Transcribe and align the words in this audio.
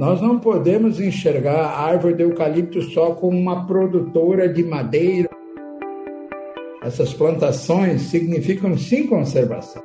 Nós 0.00 0.18
não 0.18 0.38
podemos 0.38 0.98
enxergar 0.98 1.60
a 1.60 1.78
árvore 1.78 2.14
de 2.14 2.22
eucalipto 2.22 2.80
só 2.80 3.10
como 3.10 3.38
uma 3.38 3.66
produtora 3.66 4.48
de 4.48 4.64
madeira. 4.64 5.28
Essas 6.82 7.12
plantações 7.12 8.00
significam 8.04 8.78
sim 8.78 9.06
conservação. 9.06 9.82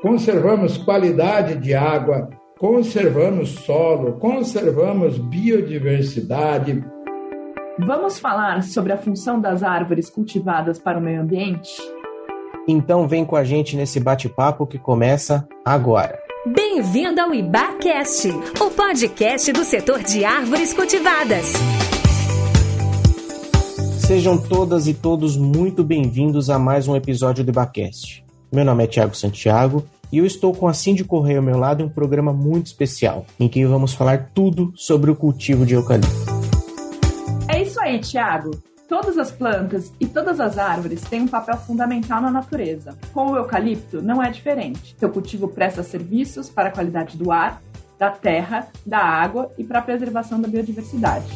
Conservamos 0.00 0.78
qualidade 0.78 1.56
de 1.56 1.74
água, 1.74 2.30
conservamos 2.58 3.50
solo, 3.50 4.14
conservamos 4.14 5.18
biodiversidade. 5.18 6.82
Vamos 7.80 8.18
falar 8.18 8.62
sobre 8.62 8.94
a 8.94 8.96
função 8.96 9.38
das 9.38 9.62
árvores 9.62 10.08
cultivadas 10.08 10.78
para 10.78 10.98
o 10.98 11.02
meio 11.02 11.20
ambiente? 11.20 11.70
Então 12.66 13.06
vem 13.06 13.26
com 13.26 13.36
a 13.36 13.44
gente 13.44 13.76
nesse 13.76 14.00
bate-papo 14.00 14.66
que 14.66 14.78
começa 14.78 15.46
agora. 15.66 16.19
Bem-vindo 16.72 17.20
ao 17.20 17.34
IBACast, 17.34 18.28
o 18.60 18.70
podcast 18.70 19.52
do 19.52 19.64
setor 19.64 20.04
de 20.04 20.24
árvores 20.24 20.72
cultivadas. 20.72 21.52
Sejam 23.98 24.38
todas 24.38 24.86
e 24.86 24.94
todos 24.94 25.36
muito 25.36 25.82
bem-vindos 25.82 26.48
a 26.48 26.60
mais 26.60 26.86
um 26.86 26.94
episódio 26.94 27.42
do 27.42 27.48
IBACast. 27.48 28.24
Meu 28.52 28.64
nome 28.64 28.84
é 28.84 28.86
Tiago 28.86 29.16
Santiago 29.16 29.84
e 30.12 30.18
eu 30.18 30.24
estou 30.24 30.54
com 30.54 30.68
a 30.68 30.72
Cindy 30.72 31.02
Correia 31.02 31.40
ao 31.40 31.44
meu 31.44 31.58
lado 31.58 31.82
em 31.82 31.86
um 31.86 31.90
programa 31.90 32.32
muito 32.32 32.66
especial, 32.66 33.26
em 33.40 33.48
que 33.48 33.66
vamos 33.66 33.92
falar 33.92 34.30
tudo 34.32 34.72
sobre 34.76 35.10
o 35.10 35.16
cultivo 35.16 35.66
de 35.66 35.74
eucalipto. 35.74 36.08
É 37.48 37.62
isso 37.62 37.80
aí, 37.80 37.98
Tiago. 37.98 38.52
Todas 38.90 39.16
as 39.18 39.30
plantas 39.30 39.92
e 40.00 40.06
todas 40.06 40.40
as 40.40 40.58
árvores 40.58 41.02
têm 41.02 41.20
um 41.20 41.28
papel 41.28 41.56
fundamental 41.58 42.20
na 42.20 42.28
natureza. 42.28 42.98
Com 43.14 43.30
o 43.30 43.36
eucalipto, 43.36 44.02
não 44.02 44.20
é 44.20 44.28
diferente. 44.32 44.96
Seu 44.98 45.08
cultivo 45.08 45.46
presta 45.46 45.84
serviços 45.84 46.50
para 46.50 46.70
a 46.70 46.72
qualidade 46.72 47.16
do 47.16 47.30
ar, 47.30 47.62
da 47.96 48.10
terra, 48.10 48.66
da 48.84 48.98
água 48.98 49.52
e 49.56 49.62
para 49.62 49.78
a 49.78 49.82
preservação 49.82 50.40
da 50.40 50.48
biodiversidade. 50.48 51.28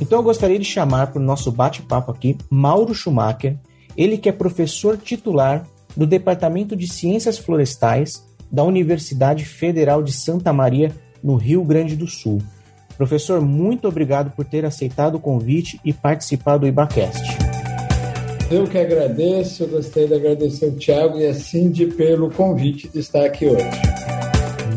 Então 0.00 0.20
eu 0.20 0.22
gostaria 0.22 0.60
de 0.60 0.64
chamar 0.64 1.08
para 1.08 1.20
o 1.20 1.24
nosso 1.24 1.50
bate-papo 1.50 2.12
aqui 2.12 2.38
Mauro 2.48 2.94
Schumacher, 2.94 3.58
ele 3.96 4.16
que 4.16 4.28
é 4.28 4.32
professor 4.32 4.96
titular 4.96 5.66
do 5.96 6.06
Departamento 6.06 6.76
de 6.76 6.86
Ciências 6.86 7.36
Florestais 7.36 8.24
da 8.48 8.62
Universidade 8.62 9.44
Federal 9.44 10.04
de 10.04 10.12
Santa 10.12 10.52
Maria, 10.52 10.94
no 11.20 11.34
Rio 11.34 11.64
Grande 11.64 11.96
do 11.96 12.06
Sul. 12.06 12.40
Professor, 12.96 13.40
muito 13.40 13.88
obrigado 13.88 14.30
por 14.30 14.44
ter 14.44 14.64
aceitado 14.64 15.16
o 15.16 15.20
convite 15.20 15.80
e 15.84 15.92
participar 15.92 16.58
do 16.58 16.66
IBACast. 16.66 17.38
Eu 18.50 18.66
que 18.66 18.78
agradeço, 18.78 19.66
gostaria 19.66 20.08
de 20.08 20.14
agradecer 20.14 20.66
o 20.66 20.76
Tiago 20.76 21.18
e 21.18 21.26
a 21.26 21.34
Cindy 21.34 21.86
pelo 21.86 22.30
convite 22.30 22.88
de 22.88 23.00
estar 23.00 23.24
aqui 23.24 23.46
hoje. 23.46 23.64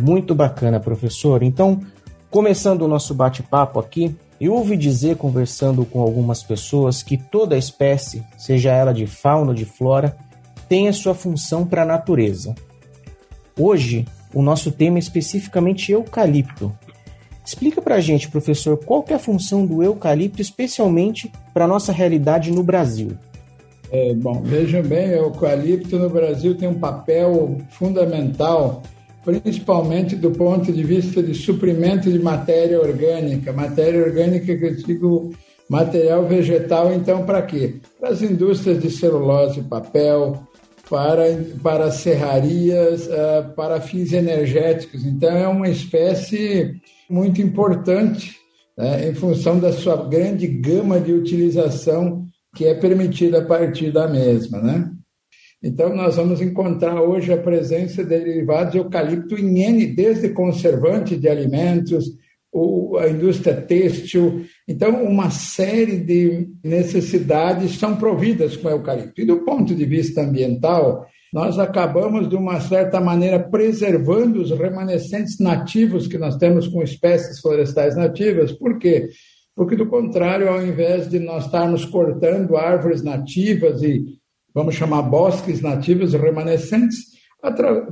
Muito 0.02 0.34
bacana, 0.34 0.80
professor. 0.80 1.44
Então, 1.44 1.82
começando 2.30 2.84
o 2.84 2.88
nosso 2.88 3.14
bate-papo 3.14 3.80
aqui, 3.80 4.16
eu 4.40 4.54
ouvi 4.54 4.78
dizer, 4.78 5.18
conversando 5.18 5.84
com 5.84 6.02
algumas 6.02 6.44
pessoas, 6.44 7.04
que 7.04 7.18
toda 7.18 7.58
espécie, 7.58 8.24
seja 8.38 8.72
ela 8.72 8.94
de 8.94 9.06
fauna 9.06 9.50
ou 9.50 9.56
de 9.56 9.66
flora, 9.66 10.16
tem 10.70 10.88
a 10.88 10.94
sua 10.94 11.14
função 11.14 11.66
para 11.66 11.82
a 11.82 11.86
natureza. 11.86 12.56
Hoje, 13.60 14.06
o 14.34 14.42
nosso 14.42 14.72
tema 14.72 14.98
é 14.98 15.00
especificamente 15.00 15.92
eucalipto, 15.92 16.72
Explica 17.48 17.82
para 17.82 17.96
a 17.96 18.02
gente, 18.02 18.30
professor, 18.30 18.76
qual 18.76 19.06
é 19.08 19.14
a 19.14 19.20
função 19.20 19.66
do 19.66 19.82
eucalipto, 19.82 20.42
especialmente 20.42 21.32
para 21.54 21.64
a 21.64 21.68
nossa 21.68 21.94
realidade 21.94 22.52
no 22.52 22.62
Brasil? 22.62 23.12
É, 23.90 24.14
bom, 24.14 24.42
vejam 24.42 24.84
bem, 24.84 25.12
o 25.12 25.28
eucalipto 25.28 25.98
no 25.98 26.10
Brasil 26.10 26.56
tem 26.58 26.68
um 26.68 26.78
papel 26.78 27.58
fundamental, 27.70 28.84
principalmente 29.24 30.14
do 30.14 30.30
ponto 30.32 30.74
de 30.74 30.84
vista 30.84 31.24
de 31.24 31.34
suprimento 31.34 32.12
de 32.12 32.20
matéria 32.20 32.82
orgânica. 32.82 33.54
Matéria 33.54 34.04
orgânica 34.04 34.58
que 34.58 34.66
eu 34.66 34.76
digo 34.76 35.32
material 35.70 36.26
vegetal, 36.26 36.92
então, 36.94 37.26
para 37.26 37.42
quê? 37.44 37.76
Para 37.98 38.10
as 38.10 38.22
indústrias 38.22 38.82
de 38.82 38.92
celulose 38.92 39.62
e 39.62 39.64
papel, 39.64 40.38
para, 40.90 41.24
para 41.64 41.92
serrarias, 41.92 43.08
uh, 43.08 43.54
para 43.56 43.80
fins 43.80 44.12
energéticos. 44.12 45.06
Então, 45.06 45.32
é 45.32 45.48
uma 45.48 45.70
espécie 45.70 46.82
muito 47.10 47.42
importante 47.42 48.36
né, 48.78 49.10
em 49.10 49.14
função 49.14 49.60
da 49.60 49.72
sua 49.72 50.08
grande 50.08 50.48
gama 50.48 51.00
de 51.00 51.14
utilização 51.14 52.26
que 52.56 52.66
é 52.66 52.74
permitida 52.74 53.40
a 53.40 53.46
partir 53.46 53.92
da 53.92 54.08
mesma. 54.08 54.60
Né? 54.62 54.92
Então, 55.64 55.96
nós 55.96 56.16
vamos 56.16 56.42
encontrar 56.42 57.02
hoje 57.02 57.34
a 57.34 57.38
presença 57.38 58.04
de 58.04 58.10
derivados 58.10 58.74
de 58.74 58.78
eucalipto 58.78 59.36
em 59.36 59.64
N, 59.64 59.88
desde 59.88 60.30
conservante 60.30 61.16
de 61.16 61.28
alimentos, 61.28 62.06
a 63.00 63.08
indústria 63.08 63.62
têxtil. 63.62 64.46
Então, 64.68 65.04
uma 65.04 65.30
série 65.30 65.98
de 65.98 66.48
necessidades 66.64 67.78
são 67.78 67.98
providas 67.98 68.56
com 68.56 68.70
eucalipto. 68.70 69.22
E 69.22 69.26
do 69.26 69.44
ponto 69.44 69.76
de 69.76 69.86
vista 69.86 70.22
ambiental, 70.22 71.06
nós 71.34 71.60
acabamos, 71.60 72.30
de 72.30 72.36
uma 72.36 72.60
certa 72.60 73.00
maneira, 73.00 73.40
preservando 73.40 74.42
os 74.42 74.52
remanescentes 74.52 75.40
nativos 75.40 76.08
que 76.08 76.18
nós 76.18 76.38
temos 76.38 76.68
com 76.68 76.82
espécies 76.82 77.40
florestais 77.40 77.96
nativas. 77.96 78.52
Por 78.52 78.80
quê? 78.80 79.10
Porque, 79.56 79.76
do 79.76 79.88
contrário, 79.88 80.50
ao 80.50 80.66
invés 80.66 81.10
de 81.10 81.20
nós 81.20 81.46
estarmos 81.46 81.84
cortando 81.86 82.56
árvores 82.56 83.02
nativas 83.04 83.82
e, 83.82 84.06
vamos 84.54 84.76
chamar, 84.76 85.02
bosques 85.02 85.62
nativos 85.62 86.14
remanescentes, 86.14 87.18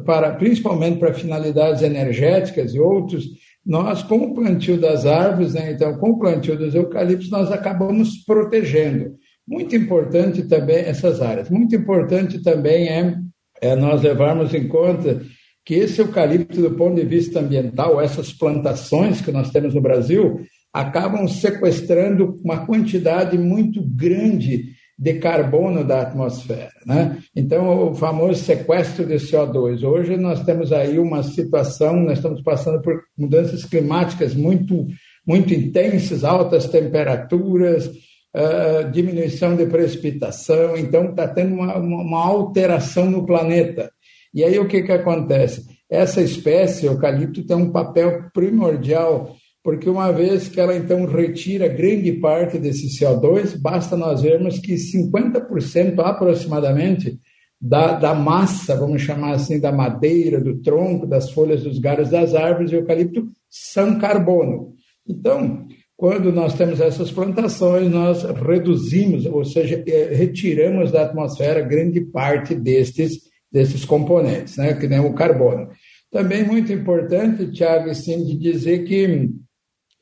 para, 0.06 0.32
principalmente 0.32 1.00
para 1.00 1.14
finalidades 1.14 1.82
energéticas 1.82 2.74
e 2.74 2.80
outros, 2.80 3.26
nós, 3.66 4.04
com 4.04 4.18
o 4.18 4.34
plantio 4.34 4.80
das 4.80 5.06
árvores, 5.06 5.54
né, 5.54 5.72
então, 5.72 5.98
com 5.98 6.12
o 6.12 6.20
plantio 6.20 6.58
dos 6.58 6.76
eucaliptos, 6.76 7.32
nós 7.32 7.52
acabamos 7.52 8.24
protegendo. 8.24 9.16
Muito 9.48 9.76
importante 9.76 10.44
também 10.44 10.78
essas 10.78 11.22
áreas. 11.22 11.50
Muito 11.50 11.76
importante 11.76 12.42
também 12.44 12.88
é, 12.88 13.16
é 13.62 13.76
nós 13.76 14.02
levarmos 14.02 14.54
em 14.54 14.68
conta 14.68 15.22
que 15.66 15.74
esse 15.74 16.00
eucalipto, 16.00 16.62
do 16.62 16.72
ponto 16.72 16.96
de 16.96 17.06
vista 17.06 17.40
ambiental, 17.40 18.00
essas 18.00 18.32
plantações 18.32 19.22
que 19.22 19.32
nós 19.32 19.50
temos 19.50 19.74
no 19.74 19.82
Brasil, 19.82 20.42
acabam 20.72 21.28
sequestrando 21.28 22.38
uma 22.44 22.66
quantidade 22.66 23.38
muito 23.38 23.82
grande 23.82 24.76
de 24.98 25.14
carbono 25.16 25.84
da 25.84 26.02
atmosfera. 26.02 26.72
Né? 26.86 27.18
Então, 27.36 27.90
o 27.90 27.96
famoso 27.96 28.44
sequestro 28.44 29.06
de 29.06 29.16
CO2. 29.16 29.84
Hoje 29.84 30.16
nós 30.16 30.44
temos 30.44 30.72
aí 30.72 31.00
uma 31.00 31.22
situação, 31.24 32.02
nós 32.02 32.18
estamos 32.18 32.42
passando 32.42 32.82
por 32.82 33.02
mudanças 33.18 33.66
climáticas 33.66 34.34
muito, 34.34 34.88
muito 35.26 35.54
intensas, 35.54 36.24
altas 36.24 36.68
temperaturas, 36.68 37.90
uh, 38.36 38.92
diminuição 38.92 39.56
de 39.56 39.66
precipitação, 39.66 40.76
então 40.76 41.10
está 41.10 41.28
tendo 41.28 41.56
uma, 41.56 41.78
uma, 41.78 42.26
alteração 42.26 43.10
no 43.10 43.26
planeta. 43.26 43.90
E 44.34 44.44
aí 44.44 44.60
o 44.60 44.68
que, 44.68 44.84
que 44.84 44.92
acontece? 44.92 45.66
Essa 45.90 46.22
espécie, 46.22 46.86
eucalipto, 46.86 47.46
tem 47.46 47.56
um 47.56 47.72
papel 47.72 48.30
primordial, 48.34 49.36
porque 49.64 49.90
uma 49.90 50.12
vez 50.12 50.50
que 50.50 50.60
ela 50.60 50.76
então 50.76 51.06
retira 51.06 51.68
grande 51.70 52.12
parte 52.14 52.60
desse 52.60 53.00
CO2, 53.00 53.58
basta 53.58 53.96
nós 53.96 54.22
vermos 54.22 54.60
que 54.60 54.76
50% 54.76 56.00
aproximadamente 56.00 57.18
da, 57.62 57.94
da 57.94 58.14
massa, 58.14 58.76
vamos 58.76 59.02
chamar 59.02 59.32
assim, 59.32 59.60
da 59.60 59.72
madeira, 59.72 60.42
do 60.42 60.62
tronco, 60.62 61.08
das 61.08 61.32
folhas, 61.32 61.64
dos 61.64 61.80
galhos 61.80 62.10
das 62.10 62.36
árvores 62.36 62.70
de 62.70 62.76
eucalipto 62.76 63.26
são 63.50 63.98
carbono. 63.98 64.74
Então, 65.08 65.66
quando 65.98 66.32
nós 66.32 66.54
temos 66.56 66.82
essas 66.82 67.12
plantações, 67.12 67.90
nós 67.90 68.24
reduzimos, 68.24 69.26
ou 69.26 69.46
seja, 69.46 69.82
eh, 69.88 70.10
retiramos 70.14 70.92
da 70.92 71.04
atmosfera 71.04 71.62
grande 71.62 72.02
parte 72.02 72.54
destes, 72.54 73.20
desses 73.52 73.86
componentes, 73.86 74.58
né, 74.58 74.74
que 74.74 74.88
nem 74.88 75.00
o 75.00 75.14
carbono. 75.14 75.70
Também 76.12 76.44
muito 76.44 76.72
importante, 76.74 77.52
Tiago, 77.52 77.94
sim, 77.96 78.26
de 78.26 78.38
dizer 78.38 78.84
que 78.84 79.30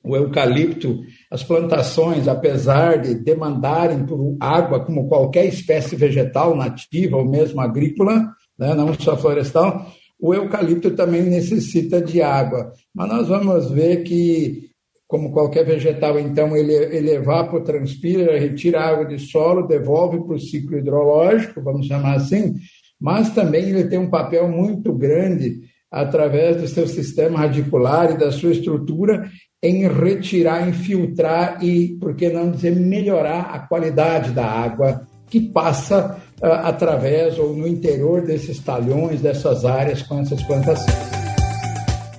o 0.04 0.16
eucalipto, 0.18 1.00
as 1.31 1.44
plantações, 1.44 2.28
apesar 2.28 3.00
de 3.00 3.16
demandarem 3.16 4.06
por 4.06 4.36
água 4.39 4.84
como 4.84 5.07
qualquer 5.07 5.46
espécie 5.46 5.96
vegetal 5.96 6.56
nativa 6.56 7.18
ou 7.18 7.30
mesmo 7.30 7.62
agrícola, 7.62 8.31
né, 8.57 8.74
não 8.74 8.94
só 8.96 9.16
florestal, 9.16 9.88
o 10.19 10.34
eucalipto 10.34 10.92
também 10.92 11.24
necessita 11.24 12.01
de 12.01 12.22
água. 12.22 12.74
Mas 12.94 13.10
nós 13.10 13.28
vamos 13.28 13.69
ver 13.69 14.04
que 14.04 14.73
como 15.13 15.31
qualquer 15.31 15.63
vegetal, 15.63 16.19
então 16.19 16.57
ele, 16.57 16.74
ele 16.74 17.12
evapotranspira, 17.12 18.39
retira 18.39 18.81
água 18.81 19.06
de 19.06 19.19
solo, 19.19 19.68
devolve 19.68 20.18
para 20.25 20.33
o 20.33 20.39
ciclo 20.39 20.75
hidrológico, 20.75 21.62
vamos 21.62 21.86
chamar 21.86 22.15
assim, 22.15 22.56
mas 23.00 23.30
também 23.30 23.69
ele 23.69 23.83
tem 23.83 24.00
um 24.00 24.10
papel 24.10 24.48
muito 24.48 24.92
grande 24.92 25.60
através 25.92 26.57
do 26.60 26.68
seu 26.68 26.88
sistema 26.88 27.38
radicular 27.38 28.10
e 28.10 28.18
da 28.18 28.31
sua 28.31 28.54
estrutura 28.54 29.30
em 29.62 29.88
retirar, 29.88 30.68
infiltrar 30.68 31.63
e, 31.63 31.95
por 32.00 32.15
que 32.15 32.30
não 32.30 32.50
dizer, 32.50 32.75
melhorar 32.75 33.51
a 33.54 33.60
qualidade 33.60 34.31
da 34.31 34.48
água 34.48 35.07
que 35.27 35.39
passa 35.39 36.19
uh, 36.42 36.45
através 36.63 37.38
ou 37.38 37.56
no 37.56 37.68
interior 37.68 38.24
desses 38.24 38.57
talhões, 38.57 39.21
dessas 39.21 39.63
áreas 39.63 40.01
com 40.01 40.19
essas 40.19 40.42
plantações. 40.42 41.23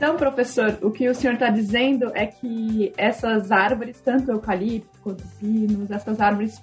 Então, 0.05 0.19
professor, 0.19 0.79
o 0.83 0.91
que 0.91 1.09
o 1.09 1.15
senhor 1.15 1.33
está 1.33 1.49
dizendo 1.49 2.13
é 2.15 2.27
que 2.27 2.93
essas 2.95 3.51
árvores, 3.51 4.03
tanto 4.03 4.31
eucalipto 4.31 5.01
quanto 5.03 5.25
pinos, 5.41 5.91
essas 5.91 6.21
árvores 6.21 6.61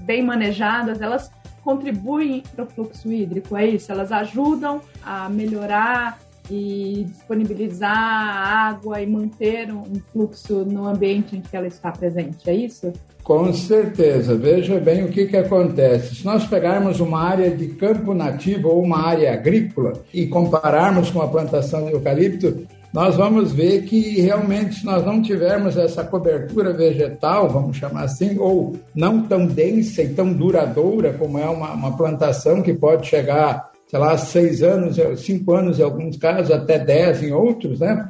bem 0.00 0.22
manejadas, 0.22 1.02
elas 1.02 1.30
contribuem 1.62 2.42
para 2.56 2.64
o 2.64 2.66
fluxo 2.66 3.12
hídrico, 3.12 3.54
é 3.54 3.66
isso? 3.66 3.92
Elas 3.92 4.10
ajudam 4.10 4.80
a 5.04 5.28
melhorar 5.28 6.18
e 6.50 7.04
disponibilizar 7.08 7.96
água 7.96 9.00
e 9.00 9.06
manter 9.06 9.72
um 9.72 9.84
fluxo 10.12 10.64
no 10.64 10.86
ambiente 10.86 11.36
em 11.36 11.40
que 11.40 11.56
ela 11.56 11.66
está 11.66 11.92
presente, 11.92 12.50
é 12.50 12.54
isso? 12.54 12.92
Com 13.22 13.52
certeza. 13.52 14.34
Veja 14.34 14.80
bem 14.80 15.04
o 15.04 15.08
que, 15.08 15.26
que 15.26 15.36
acontece. 15.36 16.16
Se 16.16 16.24
nós 16.24 16.46
pegarmos 16.46 17.00
uma 17.00 17.22
área 17.22 17.50
de 17.50 17.68
campo 17.68 18.12
nativo 18.14 18.68
ou 18.68 18.82
uma 18.82 19.06
área 19.06 19.32
agrícola 19.32 19.92
e 20.12 20.26
compararmos 20.26 21.10
com 21.10 21.20
a 21.20 21.28
plantação 21.28 21.86
de 21.86 21.92
eucalipto, 21.92 22.66
nós 22.92 23.14
vamos 23.14 23.52
ver 23.52 23.84
que 23.84 24.20
realmente, 24.20 24.80
se 24.80 24.84
nós 24.84 25.04
não 25.06 25.22
tivermos 25.22 25.76
essa 25.76 26.02
cobertura 26.02 26.72
vegetal, 26.72 27.48
vamos 27.48 27.76
chamar 27.76 28.04
assim, 28.04 28.36
ou 28.36 28.74
não 28.92 29.22
tão 29.22 29.46
densa 29.46 30.02
e 30.02 30.08
tão 30.08 30.32
duradoura 30.32 31.12
como 31.12 31.38
é 31.38 31.48
uma, 31.48 31.72
uma 31.72 31.96
plantação 31.96 32.62
que 32.62 32.74
pode 32.74 33.06
chegar, 33.06 33.69
sei 33.90 33.98
lá, 33.98 34.16
seis 34.16 34.62
anos, 34.62 34.96
cinco 35.20 35.52
anos 35.52 35.80
em 35.80 35.82
alguns 35.82 36.16
casos, 36.16 36.52
até 36.52 36.78
dez 36.78 37.24
em 37.24 37.32
outros, 37.32 37.80
né? 37.80 38.08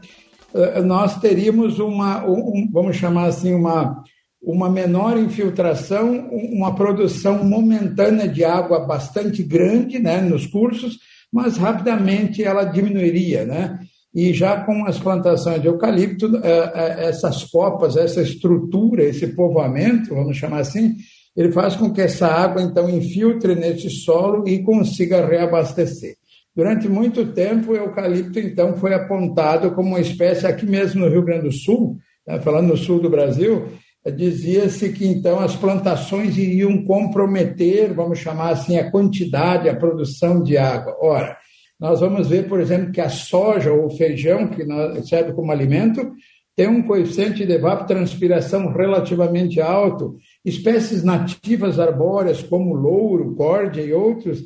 Eh, 0.55 0.83
nós 0.83 1.19
teríamos 1.19 1.79
uma, 1.79 2.23
um, 2.29 2.69
vamos 2.71 2.97
chamar 2.97 3.29
assim, 3.29 3.55
uma, 3.55 4.05
uma 4.43 4.69
menor 4.69 5.17
infiltração, 5.17 6.29
uma 6.31 6.75
produção 6.75 7.43
momentânea 7.43 8.29
de 8.29 8.45
água 8.45 8.81
bastante 8.81 9.43
grande 9.43 9.99
né, 9.99 10.21
nos 10.21 10.47
cursos, 10.47 10.99
mas 11.33 11.57
rapidamente 11.57 12.45
ela 12.45 12.65
diminuiria, 12.65 13.47
né? 13.47 13.79
E 14.15 14.35
já 14.35 14.61
com 14.63 14.85
as 14.85 14.99
plantações 14.99 15.63
de 15.63 15.69
eucalipto, 15.69 16.41
é, 16.43 16.73
é, 16.75 17.09
essas 17.09 17.45
copas, 17.45 17.97
essa 17.97 18.21
estrutura, 18.21 19.05
esse 19.05 19.29
povoamento, 19.29 20.15
vamos 20.15 20.37
chamar 20.37 20.59
assim, 20.59 20.97
ele 21.37 21.53
faz 21.53 21.77
com 21.77 21.93
que 21.93 22.01
essa 22.01 22.27
água 22.27 22.63
então 22.63 22.89
infiltre 22.89 23.55
nesse 23.55 23.89
solo 23.91 24.47
e 24.49 24.63
consiga 24.63 25.27
reabastecer. 25.27 26.17
Durante 26.55 26.89
muito 26.89 27.33
tempo, 27.33 27.73
o 27.73 27.77
eucalipto 27.77 28.39
então 28.39 28.77
foi 28.77 28.93
apontado 28.93 29.71
como 29.73 29.91
uma 29.91 30.01
espécie 30.01 30.47
aqui 30.47 30.67
mesmo 30.67 31.01
no 31.01 31.11
Rio 31.11 31.25
Grande 31.25 31.45
do 31.45 31.53
Sul, 31.53 31.97
né, 32.27 32.41
falando 32.41 32.69
no 32.69 32.77
sul 32.77 33.01
do 33.01 33.09
Brasil, 33.09 33.69
dizia-se 34.17 34.93
que 34.93 35.07
então 35.07 35.39
as 35.39 35.55
plantações 35.55 36.37
iriam 36.37 36.85
comprometer, 36.85 37.93
vamos 37.93 38.19
chamar 38.19 38.51
assim, 38.51 38.79
a 38.79 38.91
quantidade, 38.91 39.69
a 39.69 39.77
produção 39.77 40.43
de 40.43 40.57
água. 40.57 40.97
Ora, 41.01 41.37
nós 41.79 42.01
vamos 42.01 42.29
ver, 42.29 42.49
por 42.49 42.61
exemplo, 42.61 42.93
que 42.93 43.01
a 43.01 43.09
soja 43.09 43.73
ou 43.73 43.87
o 43.87 43.97
feijão, 43.97 44.49
que 44.49 44.65
serve 45.07 45.33
como 45.33 45.53
alimento, 45.53 46.13
tem 46.57 46.67
um 46.67 46.83
coeficiente 46.83 47.47
de 47.47 47.53
evapotranspiração 47.53 48.73
relativamente 48.73 49.61
alto. 49.61 50.17
Espécies 50.45 51.03
nativas 51.03 51.79
arbóreas, 51.79 52.43
como 52.43 52.75
louro, 52.75 53.35
córdia 53.35 53.83
e 53.83 53.93
outros, 53.93 54.41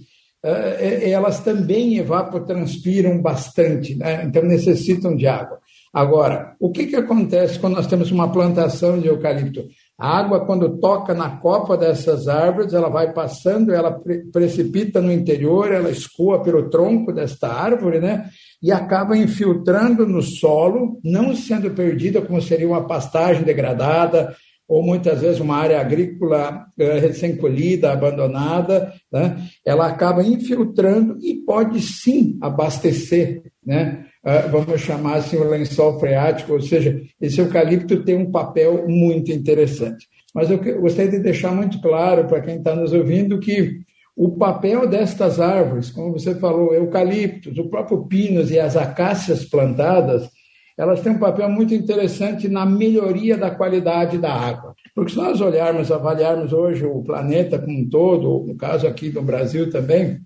eh, 0.44 1.02
eh, 1.04 1.10
elas 1.10 1.40
também 1.40 1.96
evapotranspiram 1.96 3.22
bastante, 3.22 3.94
né? 3.94 4.24
então 4.24 4.42
necessitam 4.42 5.16
de 5.16 5.26
água. 5.26 5.58
Agora, 5.94 6.56
o 6.58 6.72
que, 6.72 6.86
que 6.86 6.96
acontece 6.96 7.58
quando 7.58 7.76
nós 7.76 7.86
temos 7.86 8.10
uma 8.10 8.30
plantação 8.30 8.98
de 8.98 9.06
eucalipto? 9.06 9.64
A 9.96 10.18
água, 10.18 10.44
quando 10.44 10.80
toca 10.80 11.14
na 11.14 11.36
copa 11.36 11.76
dessas 11.76 12.26
árvores, 12.26 12.74
ela 12.74 12.88
vai 12.88 13.12
passando, 13.12 13.72
ela 13.72 13.92
pre 13.92 14.24
precipita 14.24 15.00
no 15.00 15.12
interior, 15.12 15.72
ela 15.72 15.88
escoa 15.88 16.42
pelo 16.42 16.68
tronco 16.68 17.12
desta 17.12 17.46
árvore, 17.46 18.00
né? 18.00 18.28
E 18.60 18.72
acaba 18.72 19.16
infiltrando 19.16 20.04
no 20.04 20.20
solo, 20.20 20.98
não 21.04 21.34
sendo 21.34 21.70
perdida 21.70 22.20
como 22.20 22.42
seria 22.42 22.66
uma 22.66 22.88
pastagem 22.88 23.44
degradada, 23.44 24.34
ou 24.68 24.82
muitas 24.82 25.20
vezes 25.20 25.40
uma 25.40 25.56
área 25.56 25.80
agrícola 25.80 26.66
eh, 26.78 26.98
recém-colhida, 26.98 27.92
abandonada, 27.92 28.92
né? 29.12 29.36
ela 29.64 29.86
acaba 29.86 30.22
infiltrando 30.22 31.18
e 31.20 31.34
pode 31.44 31.80
sim 31.80 32.38
abastecer 32.40 33.42
né? 33.64 34.04
Ah, 34.22 34.46
vamos 34.50 34.80
chamar 34.80 35.16
assim 35.16 35.36
o 35.36 35.48
lençol 35.48 35.98
freático, 35.98 36.52
ou 36.52 36.60
seja, 36.60 37.00
esse 37.20 37.40
eucalipto 37.40 38.04
tem 38.04 38.16
um 38.16 38.30
papel 38.30 38.86
muito 38.88 39.32
interessante. 39.32 40.06
Mas 40.34 40.50
eu 40.50 40.58
gostaria 40.80 41.12
de 41.12 41.18
deixar 41.20 41.54
muito 41.54 41.80
claro 41.80 42.26
para 42.26 42.40
quem 42.40 42.56
está 42.56 42.74
nos 42.74 42.92
ouvindo 42.92 43.38
que 43.38 43.80
o 44.16 44.36
papel 44.36 44.88
destas 44.88 45.40
árvores, 45.40 45.90
como 45.90 46.12
você 46.12 46.34
falou, 46.36 46.74
eucaliptos, 46.74 47.58
o 47.58 47.68
próprio 47.68 48.04
pinos 48.06 48.50
e 48.50 48.58
as 48.58 48.76
acácias 48.76 49.44
plantadas, 49.44 50.28
elas 50.76 51.00
têm 51.00 51.12
um 51.12 51.18
papel 51.18 51.48
muito 51.48 51.74
interessante 51.74 52.48
na 52.48 52.66
melhoria 52.66 53.36
da 53.36 53.50
qualidade 53.50 54.18
da 54.18 54.32
água. 54.32 54.74
Porque 54.94 55.12
se 55.12 55.16
nós 55.16 55.40
olharmos, 55.40 55.90
avaliarmos 55.90 56.52
hoje 56.52 56.84
o 56.84 57.02
planeta 57.02 57.58
como 57.58 57.78
um 57.78 57.88
todo, 57.88 58.46
no 58.46 58.56
caso 58.56 58.86
aqui 58.86 59.10
do 59.10 59.22
Brasil 59.22 59.70
também, 59.70 60.20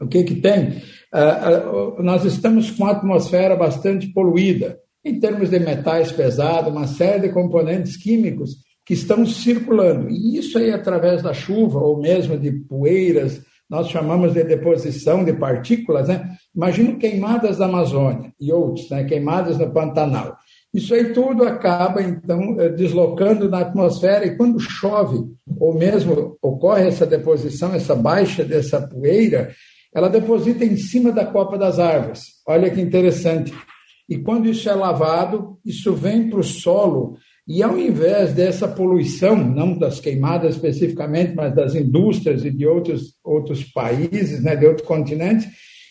o 0.00 0.06
que 0.06 0.22
que 0.24 0.36
tem? 0.36 0.82
Uh, 1.12 1.98
uh, 1.98 2.02
nós 2.02 2.24
estamos 2.24 2.70
com 2.70 2.86
a 2.86 2.92
atmosfera 2.92 3.56
bastante 3.56 4.06
poluída, 4.08 4.78
em 5.04 5.18
termos 5.18 5.50
de 5.50 5.58
metais 5.58 6.12
pesados, 6.12 6.70
uma 6.70 6.86
série 6.86 7.28
de 7.28 7.34
componentes 7.34 7.96
químicos 7.96 8.56
que 8.84 8.94
estão 8.94 9.24
circulando. 9.24 10.10
E 10.10 10.38
isso 10.38 10.58
aí, 10.58 10.70
através 10.70 11.22
da 11.22 11.32
chuva, 11.32 11.78
ou 11.78 12.00
mesmo 12.00 12.38
de 12.38 12.50
poeiras, 12.52 13.42
nós 13.70 13.88
chamamos 13.88 14.34
de 14.34 14.42
deposição 14.42 15.24
de 15.24 15.32
partículas, 15.32 16.08
né? 16.08 16.36
Imagina 16.54 16.96
queimadas 16.96 17.58
da 17.58 17.66
Amazônia 17.66 18.32
e 18.40 18.52
outros, 18.52 18.90
né? 18.90 19.04
queimadas 19.04 19.56
no 19.56 19.70
Pantanal. 19.70 20.36
Isso 20.74 20.92
aí 20.92 21.12
tudo 21.12 21.44
acaba, 21.44 22.02
então, 22.02 22.60
eh, 22.60 22.68
deslocando 22.68 23.48
na 23.48 23.60
atmosfera 23.60 24.26
e 24.26 24.36
quando 24.36 24.58
chove, 24.58 25.24
ou 25.58 25.72
mesmo 25.74 26.36
ocorre 26.42 26.88
essa 26.88 27.06
deposição, 27.06 27.72
essa 27.74 27.94
baixa 27.94 28.44
dessa 28.44 28.80
poeira, 28.80 29.52
ela 29.94 30.08
deposita 30.08 30.64
em 30.64 30.76
cima 30.76 31.12
da 31.12 31.24
copa 31.24 31.56
das 31.56 31.78
árvores. 31.78 32.22
Olha 32.46 32.70
que 32.70 32.80
interessante. 32.80 33.52
E 34.08 34.18
quando 34.18 34.48
isso 34.48 34.68
é 34.68 34.74
lavado, 34.74 35.58
isso 35.64 35.92
vem 35.92 36.28
para 36.28 36.40
o 36.40 36.44
solo 36.44 37.16
e 37.46 37.62
ao 37.62 37.78
invés 37.78 38.32
dessa 38.32 38.68
poluição, 38.68 39.36
não 39.36 39.76
das 39.76 39.98
queimadas 39.98 40.54
especificamente, 40.54 41.34
mas 41.34 41.54
das 41.54 41.74
indústrias 41.74 42.44
e 42.44 42.50
de 42.50 42.66
outros, 42.66 43.14
outros 43.24 43.64
países, 43.64 44.42
né, 44.42 44.54
de 44.54 44.66
outros 44.66 44.86
continentes, 44.86 45.48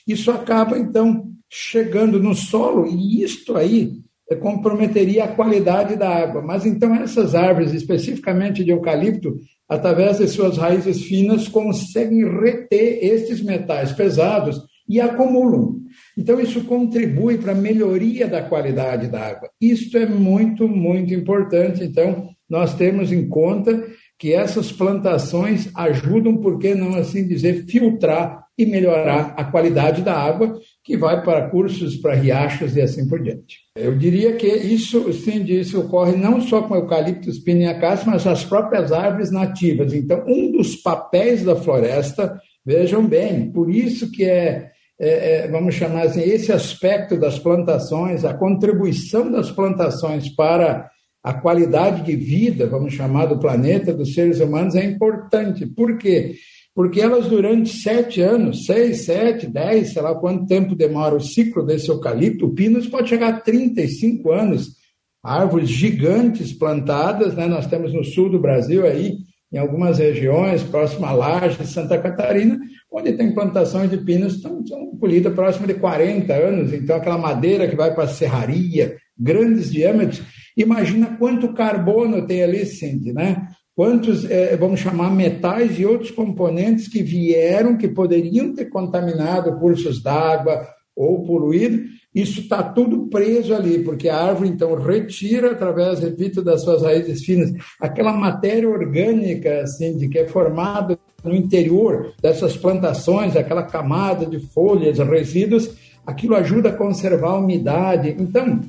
isso 0.07 0.31
acaba 0.31 0.77
então 0.77 1.29
chegando 1.49 2.21
no 2.21 2.35
solo 2.35 2.85
e 2.85 3.23
isto 3.23 3.57
aí 3.57 3.99
comprometeria 4.35 5.23
a 5.23 5.35
qualidade 5.35 5.95
da 5.95 6.09
água. 6.09 6.41
Mas 6.41 6.65
então 6.65 6.93
essas 6.95 7.33
árvores, 7.33 7.73
especificamente 7.73 8.63
de 8.63 8.71
eucalipto, 8.71 9.35
através 9.67 10.19
de 10.19 10.27
suas 10.27 10.57
raízes 10.57 11.03
finas, 11.03 11.47
conseguem 11.47 12.23
reter 12.39 13.03
estes 13.03 13.41
metais 13.41 13.91
pesados 13.91 14.61
e 14.89 14.99
acumulam. 14.99 15.79
Então, 16.17 16.39
isso 16.39 16.63
contribui 16.65 17.37
para 17.37 17.51
a 17.51 17.55
melhoria 17.55 18.27
da 18.27 18.41
qualidade 18.41 19.07
da 19.07 19.21
água. 19.21 19.49
Isto 19.61 19.97
é 19.97 20.05
muito, 20.07 20.67
muito 20.67 21.13
importante. 21.13 21.83
Então, 21.83 22.29
nós 22.49 22.73
temos 22.73 23.11
em 23.11 23.29
conta 23.29 23.85
que 24.17 24.33
essas 24.33 24.71
plantações 24.71 25.69
ajudam, 25.75 26.35
por 26.37 26.57
que 26.57 26.73
não 26.73 26.95
assim 26.95 27.25
dizer, 27.25 27.65
filtrar 27.67 28.43
e 28.57 28.65
melhorar 28.65 29.33
a 29.37 29.45
qualidade 29.45 30.01
da 30.01 30.13
água, 30.13 30.59
que 30.83 30.97
vai 30.97 31.23
para 31.23 31.49
cursos, 31.49 31.95
para 31.95 32.15
riachos 32.15 32.75
e 32.75 32.81
assim 32.81 33.07
por 33.07 33.23
diante. 33.23 33.59
Eu 33.73 33.97
diria 33.97 34.33
que 34.33 34.47
isso, 34.47 35.13
sim, 35.13 35.45
isso 35.45 35.79
ocorre 35.79 36.17
não 36.17 36.41
só 36.41 36.63
com 36.63 36.75
eucaliptus 36.75 37.39
piniacás, 37.39 38.03
mas 38.03 38.27
as 38.27 38.43
próprias 38.43 38.91
árvores 38.91 39.31
nativas. 39.31 39.93
Então, 39.93 40.25
um 40.27 40.51
dos 40.51 40.75
papéis 40.75 41.41
da 41.45 41.55
floresta, 41.55 42.37
vejam 42.65 43.07
bem, 43.07 43.49
por 43.49 43.73
isso 43.73 44.11
que 44.11 44.25
é, 44.25 44.71
é, 44.99 45.43
é 45.43 45.47
vamos 45.47 45.75
chamar 45.75 46.07
assim, 46.07 46.21
esse 46.21 46.51
aspecto 46.51 47.17
das 47.17 47.39
plantações, 47.39 48.25
a 48.25 48.33
contribuição 48.33 49.31
das 49.31 49.51
plantações 49.51 50.29
para 50.35 50.89
a 51.23 51.33
qualidade 51.33 52.03
de 52.03 52.15
vida, 52.15 52.67
vamos 52.67 52.93
chamar, 52.93 53.25
do 53.25 53.39
planeta, 53.39 53.93
dos 53.93 54.13
seres 54.13 54.39
humanos, 54.39 54.75
é 54.75 54.83
importante. 54.83 55.65
Por 55.65 55.97
quê? 55.97 56.35
Porque 56.73 57.01
elas, 57.01 57.27
durante 57.27 57.69
sete 57.69 58.21
anos, 58.21 58.65
seis, 58.65 59.03
sete, 59.03 59.47
dez, 59.47 59.91
sei 59.91 60.01
lá 60.01 60.15
quanto 60.15 60.45
tempo 60.45 60.75
demora 60.75 61.15
o 61.15 61.19
ciclo 61.19 61.65
desse 61.65 61.89
eucalipto, 61.89 62.45
o 62.45 62.53
pinus 62.53 62.87
pode 62.87 63.09
chegar 63.09 63.29
a 63.29 63.39
35 63.39 64.31
anos. 64.31 64.77
Árvores 65.21 65.69
gigantes 65.69 66.53
plantadas, 66.53 67.35
né? 67.35 67.47
nós 67.47 67.67
temos 67.67 67.93
no 67.93 68.05
sul 68.05 68.29
do 68.29 68.39
Brasil 68.39 68.85
aí, 68.85 69.17
em 69.51 69.57
algumas 69.57 69.97
regiões, 69.97 70.63
próximo 70.63 71.05
a 71.05 71.11
Laje, 71.11 71.65
Santa 71.65 71.97
Catarina, 71.97 72.59
onde 72.91 73.13
tem 73.13 73.33
plantações 73.33 73.89
de 73.89 73.97
pinos 73.97 74.33
que 74.33 74.37
estão, 74.39 74.61
estão 74.61 74.97
colhidas 74.99 75.33
próximo 75.33 75.65
de 75.65 75.75
40 75.75 76.33
anos. 76.33 76.73
Então, 76.73 76.95
aquela 76.95 77.17
madeira 77.17 77.67
que 77.67 77.75
vai 77.75 77.93
para 77.93 78.03
a 78.03 78.07
serraria, 78.07 78.97
grandes 79.17 79.71
diâmetros, 79.71 80.23
Imagina 80.59 81.15
quanto 81.17 81.53
carbono 81.53 82.27
tem 82.27 82.43
ali, 82.43 82.65
Cindy, 82.65 83.13
né? 83.13 83.47
Quantos, 83.73 84.29
é, 84.29 84.57
vamos 84.57 84.81
chamar, 84.81 85.09
metais 85.09 85.79
e 85.79 85.85
outros 85.85 86.11
componentes 86.11 86.89
que 86.89 87.01
vieram, 87.01 87.77
que 87.77 87.87
poderiam 87.87 88.53
ter 88.53 88.65
contaminado 88.65 89.57
cursos 89.57 90.03
d'água 90.03 90.67
ou 90.99 91.23
poluído, 91.23 91.81
isso 92.13 92.41
está 92.41 92.61
tudo 92.61 93.07
preso 93.07 93.55
ali, 93.55 93.79
porque 93.79 94.09
a 94.09 94.17
árvore 94.17 94.49
então 94.49 94.75
retira 94.75 95.51
através, 95.51 95.99
repito, 95.99 96.41
das 96.41 96.61
suas 96.61 96.81
raízes 96.81 97.23
finas, 97.23 97.53
aquela 97.79 98.11
matéria 98.11 98.69
orgânica 98.69 99.61
assim, 99.61 99.97
de 99.97 100.09
que 100.09 100.19
é 100.19 100.27
formada 100.27 100.99
no 101.23 101.33
interior 101.33 102.13
dessas 102.21 102.57
plantações, 102.57 103.37
aquela 103.37 103.63
camada 103.63 104.25
de 104.25 104.39
folhas, 104.39 104.99
resíduos, 104.99 105.69
aquilo 106.05 106.35
ajuda 106.35 106.69
a 106.69 106.75
conservar 106.75 107.31
a 107.31 107.39
umidade. 107.39 108.15
Então, 108.19 108.59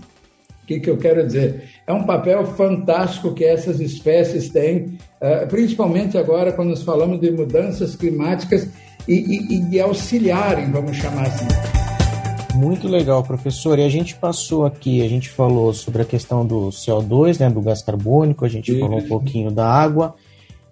o 0.62 0.66
que, 0.66 0.78
que 0.78 0.90
eu 0.90 0.98
quero 0.98 1.26
dizer? 1.26 1.64
É 1.86 1.92
um 1.92 2.04
papel 2.04 2.44
fantástico 2.46 3.34
que 3.34 3.44
essas 3.44 3.80
espécies 3.80 4.50
têm, 4.50 4.98
eh, 5.20 5.46
principalmente 5.46 6.16
agora 6.16 6.52
quando 6.52 6.68
nós 6.68 6.82
falamos 6.82 7.20
de 7.20 7.30
mudanças 7.32 7.96
climáticas 7.96 8.68
e, 9.08 9.14
e, 9.14 9.54
e 9.56 9.60
de 9.64 9.80
auxiliarem, 9.80 10.70
vamos 10.70 10.96
chamar 10.96 11.26
assim. 11.26 11.79
Muito 12.54 12.88
legal, 12.88 13.22
professor. 13.22 13.78
E 13.78 13.84
a 13.84 13.88
gente 13.88 14.16
passou 14.16 14.66
aqui, 14.66 15.02
a 15.02 15.08
gente 15.08 15.28
falou 15.28 15.72
sobre 15.72 16.02
a 16.02 16.04
questão 16.04 16.44
do 16.44 16.68
CO2, 16.68 17.38
né, 17.40 17.48
do 17.48 17.60
gás 17.60 17.82
carbônico, 17.82 18.44
a 18.44 18.48
gente 18.48 18.78
falou 18.78 18.98
um 18.98 19.08
pouquinho 19.08 19.50
da 19.50 19.66
água. 19.66 20.14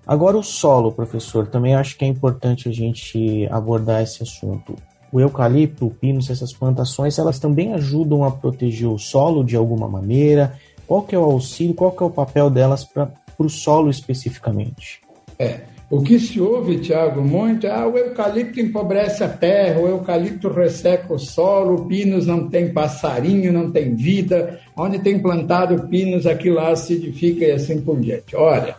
Agora 0.06 0.36
o 0.36 0.42
solo, 0.42 0.90
professor, 0.90 1.46
também 1.46 1.74
acho 1.74 1.96
que 1.96 2.04
é 2.04 2.08
importante 2.08 2.68
a 2.68 2.72
gente 2.72 3.46
abordar 3.50 4.02
esse 4.02 4.22
assunto. 4.22 4.74
O 5.12 5.20
eucalipto, 5.20 5.86
o 5.86 5.90
pinus, 5.90 6.30
essas 6.30 6.52
plantações, 6.52 7.18
elas 7.18 7.38
também 7.38 7.72
ajudam 7.74 8.24
a 8.24 8.30
proteger 8.30 8.88
o 8.88 8.98
solo 8.98 9.44
de 9.44 9.56
alguma 9.56 9.88
maneira? 9.88 10.58
Qual 10.86 11.02
que 11.02 11.14
é 11.14 11.18
o 11.18 11.24
auxílio, 11.24 11.74
qual 11.74 11.92
que 11.92 12.02
é 12.02 12.06
o 12.06 12.10
papel 12.10 12.50
delas 12.50 12.84
para 12.84 13.10
o 13.38 13.48
solo 13.48 13.90
especificamente? 13.90 15.00
É, 15.38 15.60
o 15.90 16.02
que 16.02 16.18
se 16.18 16.38
ouve, 16.38 16.80
Tiago, 16.80 17.22
muito 17.22 17.66
é 17.66 17.70
ah, 17.70 17.86
o 17.86 17.96
eucalipto 17.96 18.60
empobrece 18.60 19.24
a 19.24 19.28
terra, 19.28 19.80
o 19.80 19.88
eucalipto 19.88 20.48
resseca 20.50 21.14
o 21.14 21.18
solo, 21.18 21.76
o 21.76 21.86
pinus 21.86 22.26
não 22.26 22.50
tem 22.50 22.72
passarinho, 22.74 23.50
não 23.50 23.70
tem 23.70 23.94
vida, 23.94 24.60
onde 24.76 24.98
tem 24.98 25.18
plantado 25.18 25.88
pinos, 25.88 26.26
aquilo 26.26 26.56
lá 26.56 26.72
acidifica 26.72 27.46
e 27.46 27.52
assim 27.52 27.80
por 27.80 27.98
diante. 27.98 28.36
Olha, 28.36 28.76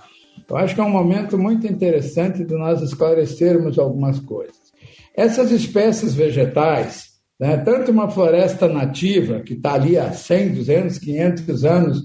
eu 0.47 0.55
acho 0.55 0.75
que 0.75 0.81
é 0.81 0.83
um 0.83 0.91
momento 0.91 1.35
muito 1.35 1.65
interessante 1.65 2.43
de 2.43 2.53
nós 2.53 2.79
esclarecermos 2.83 3.79
algumas 3.79 4.19
coisas. 4.19 4.69
Essas 5.15 5.49
espécies 5.49 6.13
vegetais, 6.13 7.09
né, 7.39 7.57
tanto 7.57 7.91
uma 7.91 8.09
floresta 8.09 8.67
nativa, 8.67 9.39
que 9.39 9.53
está 9.53 9.73
ali 9.73 9.97
há 9.97 10.11
100, 10.11 10.53
200, 10.53 10.99
500 10.99 11.65
anos, 11.65 12.03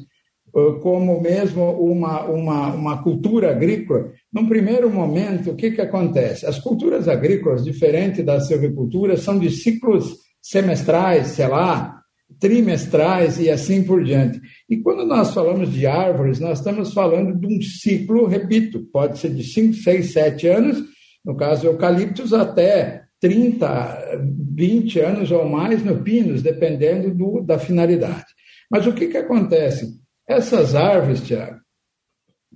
como 0.80 1.20
mesmo 1.20 1.68
uma, 1.72 2.24
uma, 2.26 2.74
uma 2.74 3.02
cultura 3.02 3.50
agrícola, 3.50 4.12
num 4.32 4.46
primeiro 4.46 4.88
momento, 4.88 5.50
o 5.50 5.56
que, 5.56 5.72
que 5.72 5.80
acontece? 5.80 6.46
As 6.46 6.60
culturas 6.60 7.08
agrícolas, 7.08 7.64
diferente 7.64 8.22
da 8.22 8.40
silvicultura, 8.40 9.16
são 9.16 9.36
de 9.36 9.50
ciclos 9.50 10.18
semestrais, 10.40 11.28
sei 11.28 11.48
lá, 11.48 12.00
trimestrais 12.38 13.40
e 13.40 13.50
assim 13.50 13.82
por 13.82 14.04
diante. 14.04 14.40
E 14.70 14.76
quando 14.76 15.04
nós 15.04 15.34
falamos 15.34 15.72
de 15.72 15.88
árvores, 15.88 16.38
nós 16.38 16.58
estamos 16.58 16.94
falando 16.94 17.34
de 17.34 17.46
um 17.46 17.60
ciclo, 17.60 18.26
repito, 18.26 18.86
pode 18.92 19.18
ser 19.18 19.34
de 19.34 19.42
5, 19.42 19.74
6, 19.74 20.12
7 20.12 20.46
anos, 20.46 20.84
no 21.24 21.36
caso 21.36 21.66
eucaliptos, 21.66 22.32
até 22.32 23.02
30, 23.20 24.20
20 24.54 25.00
anos 25.00 25.30
ou 25.32 25.48
mais 25.48 25.84
no 25.84 26.00
pinos, 26.00 26.42
dependendo 26.42 27.12
do, 27.12 27.40
da 27.40 27.58
finalidade. 27.58 28.26
Mas 28.70 28.86
o 28.86 28.92
que, 28.92 29.08
que 29.08 29.16
acontece? 29.16 30.03
Essas 30.28 30.74
árvores, 30.74 31.22
Tiago, 31.22 31.58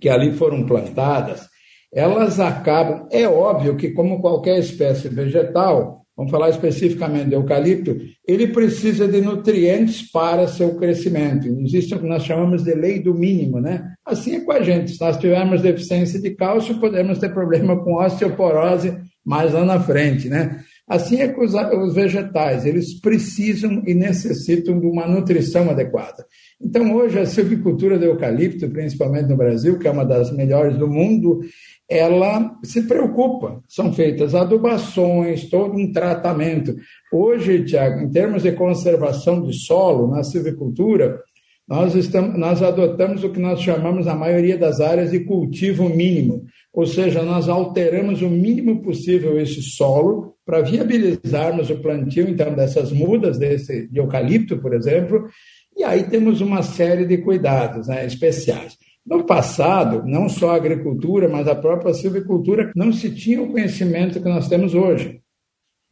que 0.00 0.08
ali 0.08 0.32
foram 0.32 0.64
plantadas, 0.64 1.46
elas 1.92 2.40
acabam. 2.40 3.06
É 3.10 3.28
óbvio 3.28 3.76
que, 3.76 3.90
como 3.90 4.20
qualquer 4.20 4.58
espécie 4.58 5.08
vegetal, 5.08 6.02
vamos 6.16 6.30
falar 6.30 6.50
especificamente 6.50 7.28
do 7.28 7.36
eucalipto, 7.36 7.96
ele 8.26 8.48
precisa 8.48 9.06
de 9.06 9.20
nutrientes 9.20 10.10
para 10.10 10.48
seu 10.48 10.76
crescimento. 10.76 11.46
Existe 11.60 11.94
o 11.94 11.98
que 11.98 12.06
nós 12.06 12.24
chamamos 12.24 12.64
de 12.64 12.74
lei 12.74 13.00
do 13.00 13.14
mínimo, 13.14 13.60
né? 13.60 13.94
Assim 14.04 14.36
é 14.36 14.40
com 14.40 14.52
a 14.52 14.62
gente. 14.62 14.92
Se 14.92 15.00
nós 15.00 15.16
tivermos 15.16 15.62
deficiência 15.62 16.20
de 16.20 16.30
cálcio, 16.30 16.80
podemos 16.80 17.18
ter 17.18 17.32
problema 17.32 17.82
com 17.82 17.94
osteoporose 17.94 18.96
mais 19.24 19.52
lá 19.52 19.64
na 19.64 19.78
frente, 19.78 20.28
né? 20.28 20.64
Assim 20.88 21.20
é 21.20 21.28
com 21.28 21.44
os, 21.44 21.52
os 21.54 21.94
vegetais, 21.94 22.64
eles 22.64 22.98
precisam 22.98 23.82
e 23.86 23.92
necessitam 23.92 24.80
de 24.80 24.86
uma 24.86 25.06
nutrição 25.06 25.68
adequada. 25.68 26.24
Então, 26.60 26.94
hoje, 26.94 27.18
a 27.18 27.26
silvicultura 27.26 27.98
do 27.98 28.06
eucalipto, 28.06 28.68
principalmente 28.70 29.28
no 29.28 29.36
Brasil, 29.36 29.78
que 29.78 29.86
é 29.86 29.90
uma 29.90 30.06
das 30.06 30.32
melhores 30.32 30.78
do 30.78 30.88
mundo, 30.88 31.40
ela 31.88 32.56
se 32.62 32.82
preocupa. 32.82 33.62
São 33.68 33.92
feitas 33.92 34.34
adubações, 34.34 35.48
todo 35.50 35.76
um 35.76 35.92
tratamento. 35.92 36.74
Hoje, 37.12 37.64
Tiago, 37.64 38.00
em 38.00 38.10
termos 38.10 38.42
de 38.42 38.52
conservação 38.52 39.42
de 39.42 39.52
solo, 39.52 40.08
na 40.08 40.24
silvicultura, 40.24 41.20
nós, 41.68 41.94
estamos, 41.94 42.38
nós 42.38 42.62
adotamos 42.62 43.22
o 43.24 43.30
que 43.30 43.38
nós 43.38 43.60
chamamos, 43.60 44.06
a 44.06 44.14
maioria 44.14 44.56
das 44.56 44.80
áreas, 44.80 45.10
de 45.10 45.20
cultivo 45.20 45.86
mínimo. 45.86 46.44
Ou 46.72 46.86
seja, 46.86 47.22
nós 47.22 47.48
alteramos 47.48 48.22
o 48.22 48.28
mínimo 48.28 48.82
possível 48.82 49.40
esse 49.40 49.62
solo 49.62 50.34
para 50.44 50.62
viabilizarmos 50.62 51.70
o 51.70 51.80
plantio, 51.80 52.28
então, 52.28 52.54
dessas 52.54 52.92
mudas 52.92 53.38
desse, 53.38 53.88
de 53.88 53.98
eucalipto, 53.98 54.58
por 54.58 54.74
exemplo, 54.74 55.28
e 55.76 55.84
aí 55.84 56.04
temos 56.04 56.40
uma 56.40 56.62
série 56.62 57.06
de 57.06 57.18
cuidados 57.18 57.88
né, 57.88 58.04
especiais. 58.04 58.76
No 59.06 59.24
passado, 59.24 60.02
não 60.06 60.28
só 60.28 60.50
a 60.50 60.56
agricultura, 60.56 61.28
mas 61.28 61.48
a 61.48 61.54
própria 61.54 61.94
silvicultura, 61.94 62.72
não 62.76 62.92
se 62.92 63.10
tinha 63.10 63.40
o 63.40 63.50
conhecimento 63.50 64.20
que 64.20 64.28
nós 64.28 64.48
temos 64.48 64.74
hoje. 64.74 65.20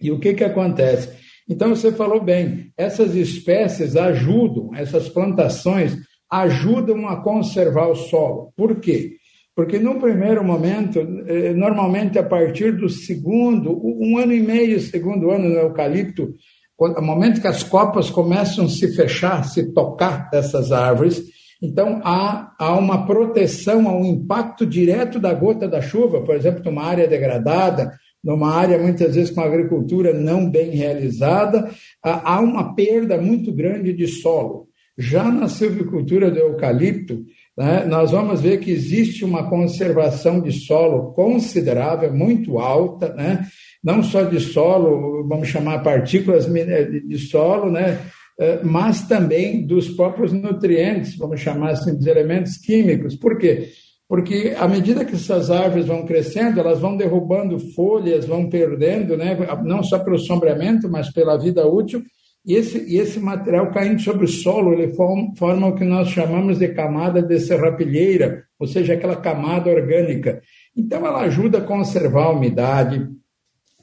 E 0.00 0.10
o 0.10 0.18
que, 0.18 0.34
que 0.34 0.44
acontece? 0.44 1.16
Então, 1.48 1.70
você 1.70 1.92
falou 1.92 2.20
bem, 2.20 2.72
essas 2.76 3.14
espécies 3.14 3.96
ajudam, 3.96 4.74
essas 4.74 5.08
plantações 5.08 5.96
ajudam 6.30 7.06
a 7.08 7.22
conservar 7.22 7.88
o 7.88 7.94
solo. 7.94 8.52
Por 8.56 8.80
quê? 8.80 9.12
Porque, 9.56 9.78
num 9.78 9.98
primeiro 9.98 10.44
momento, 10.44 11.00
eh, 11.26 11.54
normalmente 11.54 12.18
a 12.18 12.22
partir 12.22 12.72
do 12.72 12.90
segundo, 12.90 13.80
um 13.82 14.18
ano 14.18 14.34
e 14.34 14.40
meio, 14.40 14.78
segundo 14.78 15.30
ano 15.30 15.48
no 15.48 15.54
eucalipto, 15.54 16.34
no 16.78 17.00
momento 17.00 17.40
que 17.40 17.46
as 17.46 17.62
copas 17.62 18.10
começam 18.10 18.66
a 18.66 18.68
se 18.68 18.94
fechar, 18.94 19.44
se 19.44 19.72
tocar 19.72 20.28
dessas 20.28 20.72
árvores, 20.72 21.22
então 21.62 22.02
há, 22.04 22.54
há 22.58 22.78
uma 22.78 23.06
proteção 23.06 23.88
ao 23.88 24.04
impacto 24.04 24.66
direto 24.66 25.18
da 25.18 25.32
gota 25.32 25.66
da 25.66 25.80
chuva, 25.80 26.20
por 26.20 26.36
exemplo, 26.36 26.62
numa 26.62 26.84
área 26.84 27.08
degradada, 27.08 27.94
numa 28.22 28.54
área 28.54 28.76
muitas 28.76 29.14
vezes 29.14 29.30
com 29.30 29.40
agricultura 29.40 30.12
não 30.12 30.50
bem 30.50 30.68
realizada, 30.72 31.70
há 32.02 32.40
uma 32.40 32.74
perda 32.74 33.16
muito 33.16 33.50
grande 33.54 33.94
de 33.94 34.06
solo. 34.06 34.68
Já 34.98 35.30
na 35.30 35.48
silvicultura 35.48 36.30
do 36.30 36.38
eucalipto, 36.38 37.24
né, 37.56 37.84
nós 37.86 38.10
vamos 38.10 38.40
ver 38.40 38.58
que 38.58 38.70
existe 38.70 39.24
uma 39.24 39.48
conservação 39.48 40.40
de 40.40 40.52
solo 40.52 41.12
considerável, 41.12 42.12
muito 42.14 42.58
alta, 42.58 43.14
né, 43.14 43.46
não 43.82 44.02
só 44.02 44.22
de 44.22 44.40
solo, 44.40 45.26
vamos 45.28 45.48
chamar 45.48 45.82
partículas 45.82 46.46
de 46.46 47.18
solo, 47.18 47.70
né? 47.70 48.00
Eh, 48.38 48.60
mas 48.62 49.06
também 49.06 49.66
dos 49.66 49.88
próprios 49.90 50.32
nutrientes, 50.32 51.16
vamos 51.16 51.40
chamar 51.40 51.70
assim, 51.70 51.94
dos 51.94 52.06
elementos 52.06 52.56
químicos. 52.58 53.16
Por 53.16 53.38
quê? 53.38 53.68
Porque 54.08 54.54
à 54.58 54.68
medida 54.68 55.04
que 55.04 55.14
essas 55.14 55.50
árvores 55.50 55.86
vão 55.86 56.04
crescendo, 56.04 56.60
elas 56.60 56.78
vão 56.78 56.96
derrubando 56.96 57.58
folhas, 57.74 58.26
vão 58.26 58.48
perdendo, 58.48 59.16
né? 59.16 59.36
não 59.64 59.82
só 59.82 59.98
pelo 59.98 60.18
sombreamento, 60.18 60.88
mas 60.88 61.10
pela 61.12 61.36
vida 61.36 61.66
útil, 61.66 62.02
e 62.46 62.54
esse, 62.54 62.78
e 62.86 62.98
esse 62.98 63.18
material 63.18 63.72
caindo 63.72 64.00
sobre 64.00 64.24
o 64.24 64.28
solo, 64.28 64.72
ele 64.72 64.94
forma, 64.94 65.34
forma 65.34 65.66
o 65.66 65.74
que 65.74 65.84
nós 65.84 66.08
chamamos 66.08 66.58
de 66.58 66.68
camada 66.68 67.20
de 67.20 67.40
serrapilheira, 67.40 68.44
ou 68.56 68.68
seja, 68.68 68.94
aquela 68.94 69.16
camada 69.16 69.68
orgânica. 69.68 70.40
Então, 70.76 71.04
ela 71.04 71.22
ajuda 71.22 71.58
a 71.58 71.64
conservar 71.64 72.26
a 72.26 72.32
umidade, 72.32 73.08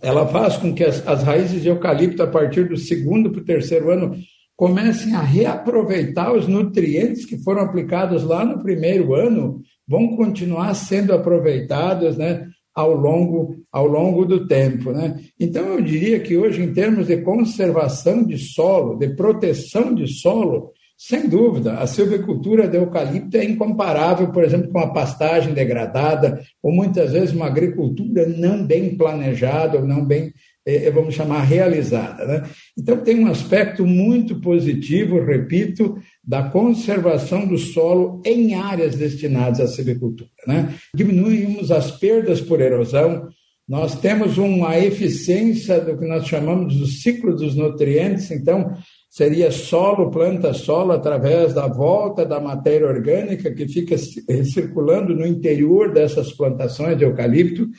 ela 0.02 0.26
faz 0.28 0.56
com 0.56 0.74
que 0.74 0.84
as, 0.84 1.06
as 1.06 1.24
raízes 1.24 1.62
de 1.62 1.68
eucalipto, 1.68 2.24
a 2.24 2.28
partir 2.28 2.70
do 2.70 2.78
segundo 2.78 3.32
para 3.32 3.42
o 3.42 3.46
terceiro 3.46 3.92
ano, 3.92 4.16
comecem 4.56 5.14
a 5.14 5.22
reaproveitar 5.22 6.34
os 6.34 6.48
nutrientes 6.48 7.26
que 7.26 7.38
foram 7.44 7.64
aplicados 7.64 8.24
lá 8.24 8.46
no 8.46 8.64
primeiro 8.64 9.14
ano, 9.14 9.62
vão 9.86 10.16
continuar 10.16 10.74
sendo 10.74 11.12
aproveitados 11.14 12.18
né, 12.18 12.48
ao, 12.76 12.94
longo, 12.94 13.56
ao 13.72 13.86
longo 13.86 14.26
do 14.26 14.48
tempo. 14.48 14.92
Né? 14.92 15.20
Então, 15.40 15.66
eu 15.68 15.82
diria 15.82 16.20
que 16.20 16.36
hoje, 16.36 16.62
em 16.62 16.74
termos 16.74 17.08
de 17.08 17.18
conservação 17.18 18.24
de 18.24 18.38
solo, 18.38 18.98
de 18.98 19.10
proteção 19.10 19.94
de 19.94 20.08
solo, 20.08 20.72
sem 20.98 21.28
dúvida, 21.28 21.74
a 21.80 21.88
silvicultura 21.88 22.68
de 22.68 22.78
eucalipto 22.78 23.36
é 23.36 23.44
incomparável, 23.44 24.32
por 24.32 24.44
exemplo, 24.44 24.72
com 24.72 24.80
a 24.80 24.94
pastagem 24.94 25.54
degradada, 25.54 26.42
ou 26.62 26.72
muitas 26.72 27.12
vezes 27.12 27.34
uma 27.34 27.48
agricultura 27.48 28.28
não 28.28 28.66
bem 28.66 28.96
planejada, 28.96 29.80
ou 29.80 29.86
não 29.86 30.06
bem, 30.06 30.32
eh, 30.66 30.90
vamos 30.92 31.14
chamar, 31.14 31.42
realizada. 31.42 32.26
Né? 32.26 32.44
Então, 32.78 32.98
tem 32.98 33.20
um 33.20 33.28
aspecto 33.28 33.86
muito 33.86 34.40
positivo, 34.40 35.20
repito, 35.20 35.98
da 36.24 36.44
conservação 36.44 37.46
do 37.46 37.58
solo 37.58 38.22
em 38.26 38.54
áreas 38.54 38.96
destinadas 38.96 39.60
à 39.60 39.68
silvicultura. 39.68 40.30
Né? 40.48 40.74
Diminuímos 40.96 41.70
as 41.70 41.92
perdas 41.92 42.40
por 42.40 42.62
erosão, 42.62 43.28
nós 43.68 44.00
temos 44.00 44.38
uma 44.38 44.78
eficiência 44.78 45.80
do 45.80 45.98
que 45.98 46.06
nós 46.06 46.28
chamamos 46.28 46.78
do 46.78 46.86
ciclo 46.86 47.36
dos 47.36 47.56
nutrientes, 47.56 48.30
então 48.32 48.74
seria 49.10 49.52
solo, 49.52 50.12
planta 50.12 50.54
solo, 50.54 50.92
através 50.92 51.54
da 51.54 51.68
volta 51.68 52.26
da 52.26 52.40
matéria 52.40 52.88
orgânica 52.88 53.54
que 53.54 53.68
fica 53.68 53.96
circulando 53.98 55.16
no 55.16 55.26
interior 55.26 55.94
dessas 55.94 56.32
plantações 56.34 56.98
de 56.98 57.06
eucalipto. 57.06 57.70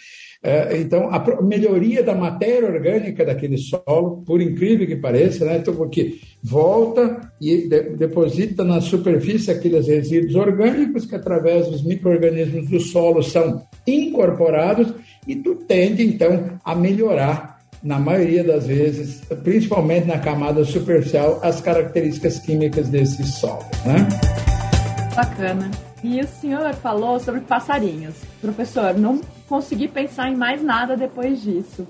É, 0.47 0.77
então, 0.77 1.09
a 1.11 1.43
melhoria 1.43 2.03
da 2.03 2.15
matéria 2.15 2.69
orgânica 2.69 3.25
daquele 3.25 3.57
solo, 3.57 4.23
por 4.27 4.43
incrível 4.43 4.87
que 4.87 4.95
pareça, 4.95 5.47
né? 5.47 5.57
Então, 5.57 5.75
porque 5.75 6.19
volta 6.43 7.33
e 7.41 7.67
deposita 7.97 8.63
na 8.63 8.79
superfície 8.83 9.51
aqueles 9.51 9.89
resíduos 9.89 10.35
orgânicos 10.35 11.07
que, 11.07 11.15
através 11.15 11.69
dos 11.69 11.83
micro-organismos 11.83 12.69
do 12.69 12.79
solo, 12.79 13.23
são 13.23 13.63
incorporados 13.87 14.93
e 15.27 15.35
tu 15.37 15.55
tende, 15.55 16.07
então, 16.07 16.59
a 16.63 16.75
melhorar, 16.75 17.55
na 17.83 17.99
maioria 17.99 18.45
das 18.45 18.67
vezes, 18.67 19.23
principalmente 19.43 20.07
na 20.07 20.19
camada 20.19 20.63
superficial, 20.63 21.41
as 21.43 21.63
características 21.63 22.39
químicas 22.39 22.91
desse 22.91 23.25
solo. 23.25 23.65
Né? 23.87 24.07
Bacana. 25.17 25.71
E 26.05 26.21
o 26.21 26.29
senhor 26.29 26.75
falou 26.75 27.19
sobre 27.19 27.41
passarinhos. 27.41 28.15
Professor, 28.39 28.93
não 28.93 29.23
consegui 29.49 29.89
pensar 29.89 30.31
em 30.31 30.37
mais 30.37 30.63
nada 30.63 30.99
depois 30.99 31.43
disso. 31.43 31.89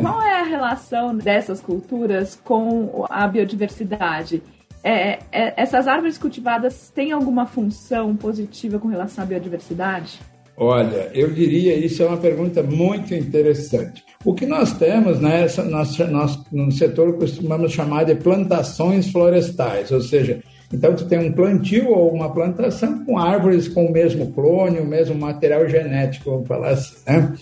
Qual 0.00 0.22
é 0.22 0.40
a 0.40 0.44
relação 0.44 1.14
dessas 1.14 1.60
culturas 1.60 2.40
com 2.42 3.04
a 3.10 3.26
biodiversidade? 3.26 4.42
É, 4.82 5.18
é, 5.30 5.52
essas 5.54 5.86
árvores 5.86 6.16
cultivadas 6.16 6.90
têm 6.94 7.12
alguma 7.12 7.44
função 7.44 8.16
positiva 8.16 8.78
com 8.78 8.88
relação 8.88 9.22
à 9.22 9.26
biodiversidade? 9.26 10.18
Olha, 10.56 11.10
eu 11.12 11.30
diria 11.30 11.74
isso 11.74 12.02
é 12.02 12.06
uma 12.06 12.16
pergunta 12.16 12.62
muito 12.62 13.14
interessante. 13.14 14.02
O 14.24 14.32
que 14.32 14.46
nós 14.46 14.72
temos, 14.72 15.20
né, 15.20 15.46
nós, 15.68 15.98
nós 15.98 16.40
no 16.50 16.72
setor 16.72 17.18
costumamos 17.18 17.72
chamar 17.72 18.04
de 18.04 18.14
plantações 18.14 19.10
florestais, 19.10 19.90
ou 19.90 20.00
seja, 20.00 20.42
então 20.72 20.94
tu 20.94 21.06
tem 21.06 21.18
um 21.18 21.32
plantio 21.32 21.90
ou 21.90 22.12
uma 22.12 22.32
plantação 22.32 23.04
com 23.04 23.18
árvores 23.18 23.68
com 23.68 23.86
o 23.86 23.92
mesmo 23.92 24.32
clone, 24.32 24.80
o 24.80 24.86
mesmo 24.86 25.14
material 25.14 25.68
genético, 25.68 26.30
vamos 26.30 26.48
falar 26.48 26.70
assim, 26.70 26.96
né? 27.06 27.34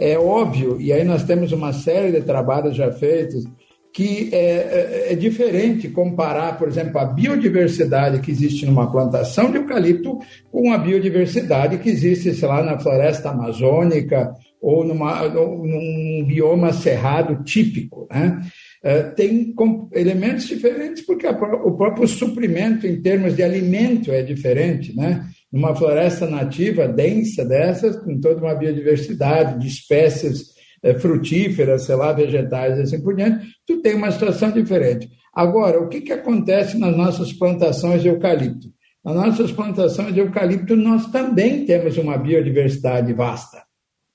É 0.00 0.18
óbvio, 0.18 0.80
e 0.80 0.90
aí 0.92 1.04
nós 1.04 1.22
temos 1.22 1.52
uma 1.52 1.72
série 1.72 2.12
de 2.12 2.22
trabalhos 2.22 2.74
já 2.74 2.90
feitos 2.90 3.44
que 3.92 4.30
é, 4.32 4.38
é, 4.38 5.12
é, 5.12 5.14
diferente 5.14 5.88
comparar, 5.88 6.58
por 6.58 6.66
exemplo, 6.66 6.98
a 6.98 7.04
biodiversidade 7.04 8.20
que 8.20 8.30
existe 8.30 8.64
numa 8.64 8.90
plantação 8.90 9.50
de 9.50 9.58
eucalipto 9.58 10.18
com 10.50 10.72
a 10.72 10.78
biodiversidade 10.78 11.76
que 11.76 11.90
existe, 11.90 12.32
sei 12.32 12.48
lá, 12.48 12.62
na 12.62 12.78
floresta 12.78 13.28
amazônica 13.28 14.32
ou 14.62 14.82
numa, 14.82 15.28
num 15.28 16.24
bioma 16.26 16.72
cerrado 16.72 17.44
típico. 17.44 18.08
Né? 18.10 18.40
É, 18.84 19.02
tem 19.02 19.54
elementos 19.92 20.46
diferentes 20.46 21.06
porque 21.06 21.26
o 21.26 21.76
próprio 21.76 22.08
suprimento 22.08 22.84
em 22.84 23.00
termos 23.00 23.36
de 23.36 23.42
alimento 23.42 24.10
é 24.10 24.22
diferente. 24.22 24.94
Né? 24.96 25.24
Numa 25.52 25.74
floresta 25.74 26.26
nativa 26.26 26.88
densa 26.88 27.44
dessas, 27.44 27.96
com 27.96 28.18
toda 28.18 28.40
uma 28.40 28.54
biodiversidade 28.54 29.60
de 29.60 29.68
espécies 29.68 30.52
é, 30.82 30.94
frutíferas, 30.94 31.84
sei 31.84 31.94
lá, 31.94 32.12
vegetais 32.12 32.76
e 32.76 32.82
assim 32.82 33.00
por 33.00 33.14
diante, 33.14 33.46
tu 33.64 33.80
tem 33.80 33.94
uma 33.94 34.10
situação 34.10 34.50
diferente. 34.50 35.08
Agora, 35.32 35.80
o 35.80 35.88
que, 35.88 36.00
que 36.00 36.12
acontece 36.12 36.76
nas 36.76 36.96
nossas 36.96 37.32
plantações 37.32 38.02
de 38.02 38.08
eucalipto? 38.08 38.68
Nas 39.04 39.14
nossas 39.14 39.52
plantações 39.52 40.12
de 40.12 40.20
eucalipto, 40.20 40.76
nós 40.76 41.06
também 41.10 41.64
temos 41.64 41.96
uma 41.96 42.16
biodiversidade 42.18 43.12
vasta. 43.12 43.62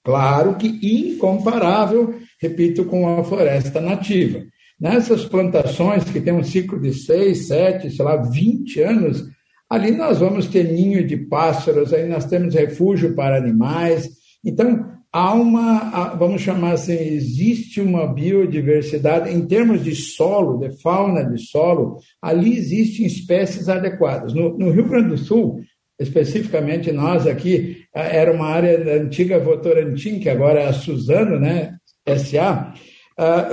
Claro 0.03 0.55
que 0.55 0.79
incomparável, 0.81 2.15
repito, 2.39 2.85
com 2.85 3.19
a 3.19 3.23
floresta 3.23 3.81
nativa. 3.81 4.41
Nessas 4.79 5.25
plantações 5.25 6.03
que 6.03 6.21
tem 6.21 6.33
um 6.33 6.43
ciclo 6.43 6.79
de 6.79 6.93
6, 6.93 7.47
7, 7.47 7.91
sei 7.91 8.05
lá, 8.05 8.15
20 8.17 8.81
anos, 8.81 9.25
ali 9.69 9.91
nós 9.91 10.19
vamos 10.19 10.47
ter 10.47 10.71
ninho 10.71 11.05
de 11.05 11.17
pássaros, 11.17 11.93
aí 11.93 12.07
nós 12.07 12.25
temos 12.25 12.53
refúgio 12.53 13.15
para 13.15 13.37
animais. 13.37 14.09
Então, 14.45 14.85
há 15.11 15.33
uma, 15.33 16.13
vamos 16.15 16.41
chamar 16.41 16.73
assim, 16.73 16.93
existe 16.93 17.81
uma 17.81 18.05
biodiversidade 18.05 19.33
em 19.33 19.45
termos 19.47 19.83
de 19.83 19.95
solo, 19.95 20.59
de 20.59 20.79
fauna 20.81 21.23
de 21.23 21.41
solo, 21.41 21.97
ali 22.21 22.55
existem 22.55 23.05
espécies 23.05 23.67
adequadas. 23.67 24.33
No, 24.33 24.57
no 24.57 24.69
Rio 24.69 24.87
Grande 24.87 25.09
do 25.09 25.17
Sul, 25.17 25.59
especificamente 25.99 26.91
nós 26.91 27.25
aqui, 27.25 27.83
era 27.93 28.31
uma 28.31 28.47
área 28.47 28.83
da 28.83 28.91
antiga 28.93 29.39
Votorantim, 29.39 30.19
que 30.19 30.29
agora 30.29 30.59
é 30.59 30.67
a 30.67 30.73
Suzano, 30.73 31.39
né, 31.39 31.75
SA, 32.17 32.73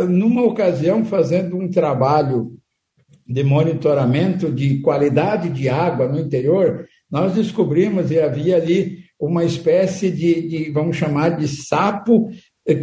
numa 0.08 0.42
ocasião 0.42 1.04
fazendo 1.04 1.56
um 1.56 1.70
trabalho 1.70 2.52
de 3.26 3.42
monitoramento 3.42 4.52
de 4.52 4.80
qualidade 4.80 5.48
de 5.48 5.68
água 5.68 6.06
no 6.06 6.20
interior, 6.20 6.86
nós 7.10 7.34
descobrimos 7.34 8.10
e 8.10 8.20
havia 8.20 8.56
ali 8.56 8.98
uma 9.18 9.44
espécie 9.44 10.10
de, 10.10 10.48
de, 10.48 10.70
vamos 10.70 10.96
chamar 10.96 11.30
de 11.30 11.48
sapo, 11.48 12.28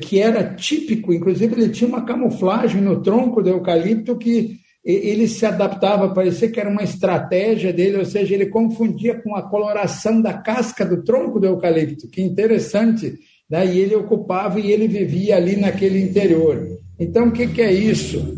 que 0.02 0.20
era 0.20 0.56
típico, 0.56 1.14
inclusive 1.14 1.54
ele 1.54 1.70
tinha 1.70 1.88
uma 1.88 2.06
camuflagem 2.06 2.82
no 2.82 3.02
tronco 3.02 3.42
do 3.42 3.50
eucalipto 3.50 4.18
que 4.18 4.60
ele 4.84 5.28
se 5.28 5.46
adaptava, 5.46 6.14
parecia 6.14 6.50
que 6.50 6.60
era 6.60 6.70
uma 6.70 6.84
estratégia 6.84 7.72
dele, 7.72 7.98
ou 7.98 8.06
seja, 8.06 8.34
ele 8.34 8.48
confundia 8.48 9.22
com 9.22 9.36
a 9.36 9.48
coloração 9.48 10.20
da 10.20 10.34
casca 10.34 10.84
do 10.84 11.04
tronco 11.04 11.40
do 11.40 11.46
eucalipto, 11.46 12.08
que 12.08 12.22
interessante, 12.22 13.14
né? 13.50 13.66
e 13.66 13.80
ele 13.80 13.96
ocupava 13.96 14.60
e 14.60 14.72
ele 14.72 14.88
vivia 14.88 15.36
ali 15.36 15.56
naquele 15.56 16.02
interior. 16.02 16.71
Então, 17.02 17.30
o 17.30 17.32
que, 17.32 17.48
que 17.48 17.64
é 17.64 17.74
isso? 17.74 18.38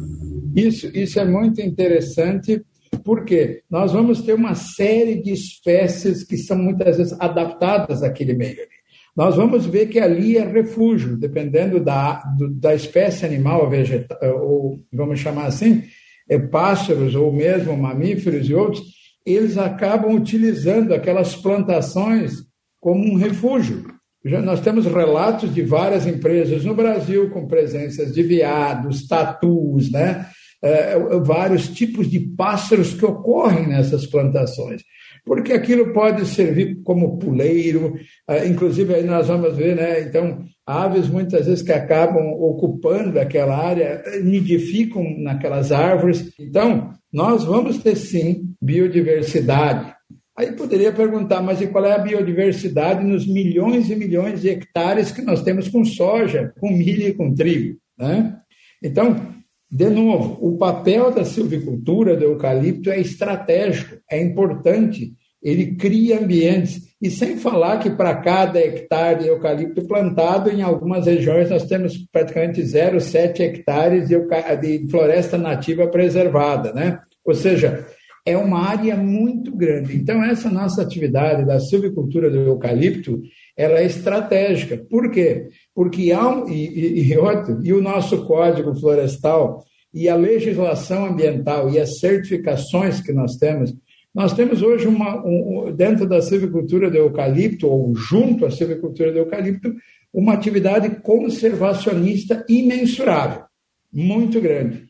Isso, 0.56 0.90
isso 0.94 1.20
é 1.20 1.26
muito 1.26 1.60
interessante 1.60 2.64
porque 3.04 3.62
nós 3.70 3.92
vamos 3.92 4.22
ter 4.22 4.34
uma 4.34 4.56
série 4.56 5.22
de 5.22 5.34
espécies 5.34 6.24
que 6.24 6.38
são 6.38 6.58
muitas 6.58 6.96
vezes 6.96 7.14
adaptadas 7.20 8.02
àquele 8.02 8.34
meio 8.34 8.54
ali. 8.54 8.70
Nós 9.18 9.36
vamos 9.36 9.66
ver 9.66 9.88
que 9.88 10.00
ali 10.00 10.38
é 10.38 10.46
refúgio, 10.46 11.18
dependendo 11.18 11.78
da, 11.84 12.24
da 12.52 12.74
espécie 12.74 13.26
animal, 13.26 13.70
vegetal, 13.70 14.18
ou 14.42 14.80
vamos 14.94 15.20
chamar 15.20 15.48
assim, 15.48 15.84
é, 16.30 16.40
pássaros 16.40 17.16
ou 17.16 17.34
mesmo 17.34 17.76
mamíferos 17.76 18.50
e 18.50 18.54
outros, 18.54 18.82
eles 19.26 19.58
acabam 19.58 20.16
utilizando 20.16 20.94
aquelas 20.94 21.36
plantações 21.36 22.32
como 22.80 23.04
um 23.04 23.18
refúgio. 23.18 23.84
Já 24.26 24.42
nós 24.42 24.62
temos 24.62 24.86
relatos 24.86 25.54
de 25.54 25.62
várias 25.62 26.08
empresas 26.08 26.64
no 26.64 26.74
Brasil 26.74 27.30
com 27.30 27.46
presenças 27.46 28.14
de 28.14 28.24
veados, 28.24 29.06
tatus, 29.06 29.92
né? 29.92 30.28
É, 30.64 30.94
é, 30.94 30.98
vários 31.20 31.68
tipos 31.68 32.10
de 32.10 32.22
pássaros 32.22 32.94
que 32.94 33.06
ocorrem 33.06 33.68
nessas 33.68 34.06
plantações. 34.06 34.82
Porque 35.26 35.52
aquilo 35.52 35.92
pode 35.92 36.26
servir 36.26 36.82
como 36.84 37.18
puleiro, 37.18 37.96
é, 38.30 38.48
inclusive 38.48 38.94
aí 38.96 39.04
nós 39.04 39.28
vamos 39.28 39.58
ver, 39.58 39.76
né? 39.76 40.02
Então, 40.02 40.46
aves 40.66 41.10
muitas 41.10 41.48
vezes 41.48 41.62
que 41.62 41.74
acabam 41.74 42.26
ocupando 42.40 43.20
aquela 43.20 43.58
área, 43.58 44.04
nidificam 44.24 45.04
naquelas 45.20 45.74
árvores. 45.74 46.32
Então, 46.40 46.94
nós 47.12 47.44
vamos 47.44 47.80
ter 47.80 47.98
sim 47.98 48.54
biodiversidade. 48.62 49.93
Aí 50.36 50.52
poderia 50.54 50.92
perguntar, 50.92 51.42
mas 51.42 51.62
e 51.62 51.68
qual 51.68 51.86
é 51.86 51.94
a 51.94 52.00
biodiversidade 52.00 53.06
nos 53.06 53.28
milhões 53.28 53.90
e 53.90 53.96
milhões 53.96 54.42
de 54.42 54.50
hectares 54.50 55.12
que 55.12 55.22
nós 55.22 55.44
temos 55.44 55.68
com 55.68 55.86
soja, 55.86 56.52
com 56.60 56.70
milho 56.72 57.08
e 57.08 57.14
com 57.14 57.34
trigo? 57.34 57.78
Né? 57.98 58.36
Então, 58.82 59.34
de 59.72 59.90
novo, 59.90 60.38
o 60.42 60.58
papel 60.58 61.12
da 61.12 61.24
silvicultura 61.24 62.16
do 62.16 62.24
eucalipto 62.24 62.90
é 62.90 63.00
estratégico, 63.00 63.98
é 64.10 64.22
importante. 64.22 65.14
Ele 65.42 65.76
cria 65.76 66.20
ambientes. 66.20 66.94
E 67.02 67.12
sem 67.12 67.38
falar 67.38 67.80
que 67.80 67.90
para 67.90 68.16
cada 68.16 68.60
hectare 68.60 69.24
de 69.24 69.28
eucalipto 69.28 69.86
plantado, 69.88 70.50
em 70.50 70.62
algumas 70.62 71.06
regiões 71.06 71.50
nós 71.50 71.66
temos 71.66 71.98
praticamente 72.12 72.62
0,7 72.62 73.40
hectares 73.40 74.08
de 74.08 74.88
floresta 74.90 75.38
nativa 75.38 75.88
preservada. 75.88 76.72
Né? 76.72 77.00
Ou 77.26 77.34
seja, 77.34 77.86
é 78.26 78.38
uma 78.38 78.60
área 78.70 78.96
muito 78.96 79.54
grande. 79.56 79.96
Então, 79.96 80.24
essa 80.24 80.50
nossa 80.50 80.82
atividade 80.82 81.46
da 81.46 81.60
silvicultura 81.60 82.30
do 82.30 82.38
eucalipto, 82.38 83.22
ela 83.56 83.80
é 83.80 83.86
estratégica. 83.86 84.78
Por 84.90 85.12
quê? 85.12 85.50
Porque 85.76 86.12
há 86.12 86.28
um, 86.30 86.48
e, 86.48 87.12
e, 87.12 87.18
outro, 87.18 87.60
e 87.64 87.74
o 87.74 87.82
nosso 87.82 88.26
código 88.26 88.74
florestal 88.76 89.64
e 89.94 90.08
a 90.08 90.16
legislação 90.16 91.06
ambiental 91.06 91.70
e 91.70 91.80
as 91.80 92.00
certificações 92.00 93.02
que 93.02 93.12
nós 93.12 93.36
temos, 93.36 93.74
nós 94.16 94.34
temos 94.34 94.62
hoje 94.62 94.88
uma, 94.88 95.22
um, 95.26 95.74
dentro 95.76 96.08
da 96.08 96.22
silvicultura 96.22 96.90
do 96.90 96.98
eucalipto, 96.98 97.68
ou 97.68 97.94
junto 97.96 98.46
à 98.46 98.52
silvicultura 98.52 99.12
do 99.12 99.20
eucalipto, 99.20 99.74
uma 100.14 100.34
atividade 100.34 101.02
conservacionista 101.02 102.46
imensurável, 102.48 103.44
muito 103.92 104.40
grande. 104.40 104.86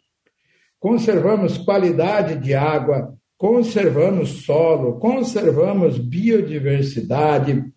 Conservamos 0.80 1.58
qualidade 1.58 2.36
de 2.36 2.54
água, 2.54 3.12
conservamos 3.38 4.43
solo, 4.46 5.00
conservamos 5.00 5.98
biodiversidade, 5.98 7.74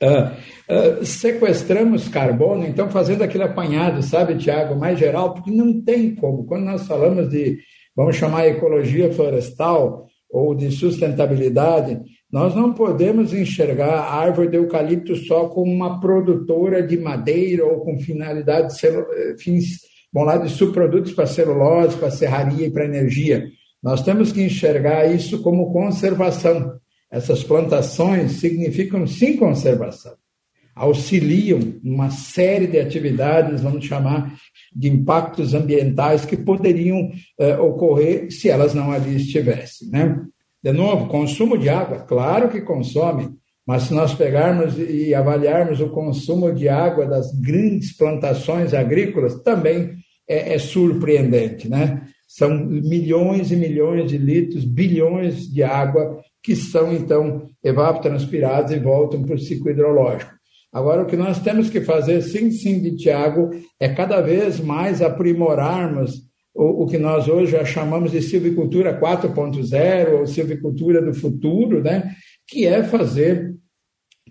Uh, 0.00 1.00
uh, 1.00 1.04
sequestramos 1.04 2.06
carbono, 2.06 2.64
então 2.64 2.88
fazendo 2.88 3.22
aquele 3.22 3.42
apanhado, 3.42 4.00
sabe, 4.00 4.38
Tiago, 4.38 4.76
mais 4.78 4.96
geral, 4.96 5.34
porque 5.34 5.50
não 5.50 5.82
tem 5.82 6.14
como. 6.14 6.46
Quando 6.46 6.66
nós 6.66 6.86
falamos 6.86 7.28
de, 7.28 7.58
vamos 7.96 8.14
chamar 8.14 8.46
ecologia 8.46 9.12
florestal 9.12 10.06
ou 10.30 10.54
de 10.54 10.70
sustentabilidade, 10.70 12.00
nós 12.30 12.54
não 12.54 12.74
podemos 12.74 13.32
enxergar 13.32 14.00
a 14.00 14.14
árvore 14.14 14.48
de 14.48 14.56
eucalipto 14.56 15.16
só 15.16 15.48
como 15.48 15.72
uma 15.72 15.98
produtora 15.98 16.80
de 16.80 16.96
madeira 16.96 17.64
ou 17.64 17.80
com 17.80 17.98
finalidade 17.98 18.74
eh, 18.86 19.34
fins, 19.38 19.80
bom, 20.12 20.24
lá 20.24 20.36
de 20.36 20.50
subprodutos 20.50 21.12
para 21.12 21.26
celulose, 21.26 21.96
para 21.96 22.10
serraria 22.10 22.66
e 22.66 22.70
para 22.70 22.84
energia. 22.84 23.48
Nós 23.82 24.02
temos 24.02 24.32
que 24.32 24.42
enxergar 24.42 25.06
isso 25.06 25.42
como 25.42 25.72
conservação. 25.72 26.78
Essas 27.10 27.42
plantações 27.42 28.32
significam 28.32 29.06
sim 29.06 29.36
conservação. 29.36 30.14
Auxiliam 30.74 31.58
uma 31.82 32.10
série 32.10 32.66
de 32.66 32.78
atividades, 32.78 33.62
vamos 33.62 33.84
chamar 33.84 34.34
de 34.74 34.88
impactos 34.88 35.54
ambientais 35.54 36.24
que 36.24 36.36
poderiam 36.36 37.10
uh, 37.40 37.62
ocorrer 37.62 38.30
se 38.30 38.48
elas 38.48 38.74
não 38.74 38.92
ali 38.92 39.16
estivessem. 39.16 39.88
Né? 39.88 40.20
De 40.62 40.72
novo, 40.72 41.08
consumo 41.08 41.58
de 41.58 41.68
água, 41.68 42.00
claro 42.00 42.48
que 42.48 42.60
consome, 42.60 43.30
mas 43.66 43.84
se 43.84 43.94
nós 43.94 44.14
pegarmos 44.14 44.78
e 44.78 45.14
avaliarmos 45.14 45.80
o 45.80 45.90
consumo 45.90 46.52
de 46.52 46.68
água 46.68 47.06
das 47.06 47.32
grandes 47.32 47.96
plantações 47.96 48.72
agrícolas, 48.72 49.42
também 49.42 49.94
é, 50.28 50.54
é 50.54 50.58
surpreendente, 50.58 51.68
né? 51.68 52.02
São 52.28 52.54
milhões 52.54 53.50
e 53.50 53.56
milhões 53.56 54.10
de 54.10 54.18
litros, 54.18 54.64
bilhões 54.64 55.50
de 55.50 55.62
água 55.62 56.20
que 56.42 56.54
são, 56.54 56.92
então, 56.92 57.48
evapotranspirados 57.64 58.72
e 58.72 58.78
voltam 58.78 59.22
para 59.22 59.34
o 59.34 59.38
ciclo 59.38 59.70
hidrológico. 59.70 60.30
Agora, 60.72 61.02
o 61.02 61.06
que 61.06 61.16
nós 61.16 61.40
temos 61.40 61.70
que 61.70 61.80
fazer, 61.80 62.20
sim, 62.20 62.50
sim, 62.50 62.80
de 62.80 62.94
Tiago, 62.96 63.50
é 63.80 63.88
cada 63.88 64.20
vez 64.20 64.60
mais 64.60 65.00
aprimorarmos 65.00 66.28
o, 66.54 66.84
o 66.84 66.86
que 66.86 66.98
nós 66.98 67.28
hoje 67.28 67.52
já 67.52 67.64
chamamos 67.64 68.12
de 68.12 68.20
silvicultura 68.20 69.00
4.0 69.00 70.18
ou 70.18 70.26
silvicultura 70.26 71.00
do 71.00 71.14
futuro, 71.14 71.82
né? 71.82 72.14
que 72.46 72.66
é 72.66 72.82
fazer 72.82 73.54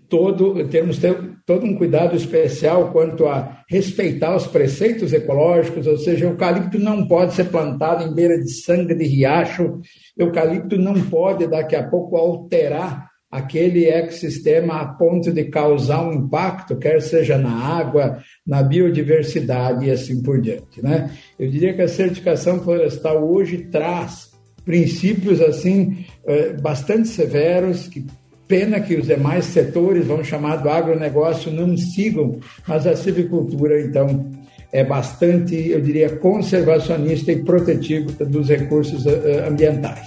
todo, 0.08 0.66
temos 0.68 0.98
ter 0.98 1.27
todo 1.48 1.64
um 1.64 1.74
cuidado 1.74 2.14
especial 2.14 2.92
quanto 2.92 3.26
a 3.26 3.64
respeitar 3.66 4.36
os 4.36 4.46
preceitos 4.46 5.14
ecológicos, 5.14 5.86
ou 5.86 5.96
seja, 5.96 6.26
eucalipto 6.26 6.78
não 6.78 7.08
pode 7.08 7.32
ser 7.32 7.44
plantado 7.44 8.04
em 8.04 8.14
beira 8.14 8.38
de 8.38 8.50
sangue 8.50 8.94
de 8.94 9.06
riacho, 9.06 9.80
eucalipto 10.14 10.76
não 10.76 10.92
pode 11.08 11.46
daqui 11.46 11.74
a 11.74 11.88
pouco 11.88 12.18
alterar 12.18 13.08
aquele 13.30 13.86
ecossistema 13.86 14.74
a 14.74 14.88
ponto 14.88 15.32
de 15.32 15.44
causar 15.44 16.06
um 16.06 16.12
impacto, 16.12 16.76
quer 16.76 17.00
seja 17.00 17.38
na 17.38 17.50
água, 17.50 18.18
na 18.46 18.62
biodiversidade 18.62 19.86
e 19.86 19.90
assim 19.90 20.22
por 20.22 20.42
diante, 20.42 20.82
né? 20.82 21.10
Eu 21.38 21.50
diria 21.50 21.72
que 21.72 21.80
a 21.80 21.88
certificação 21.88 22.60
florestal 22.60 23.26
hoje 23.26 23.68
traz 23.70 24.32
princípios 24.66 25.40
assim 25.40 26.04
eh, 26.26 26.52
bastante 26.60 27.08
severos 27.08 27.88
que 27.88 28.04
Pena 28.48 28.80
que 28.80 28.96
os 28.96 29.06
demais 29.06 29.44
setores, 29.44 30.06
vamos 30.06 30.26
chamar 30.26 30.56
do 30.56 30.70
agronegócio, 30.70 31.52
não 31.52 31.76
sigam, 31.76 32.38
mas 32.66 32.86
a 32.86 32.96
silvicultura, 32.96 33.78
então, 33.78 34.24
é 34.72 34.82
bastante, 34.82 35.54
eu 35.68 35.82
diria, 35.82 36.16
conservacionista 36.16 37.30
e 37.30 37.44
protetiva 37.44 38.24
dos 38.24 38.48
recursos 38.48 39.04
eh, 39.04 39.22
eh, 39.22 39.46
ambientais. 39.46 40.06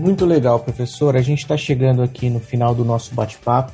Muito 0.00 0.26
legal, 0.26 0.58
professor. 0.58 1.16
A 1.16 1.22
gente 1.22 1.38
está 1.38 1.56
chegando 1.56 2.02
aqui 2.02 2.28
no 2.28 2.40
final 2.40 2.74
do 2.74 2.84
nosso 2.84 3.14
bate-papo, 3.14 3.72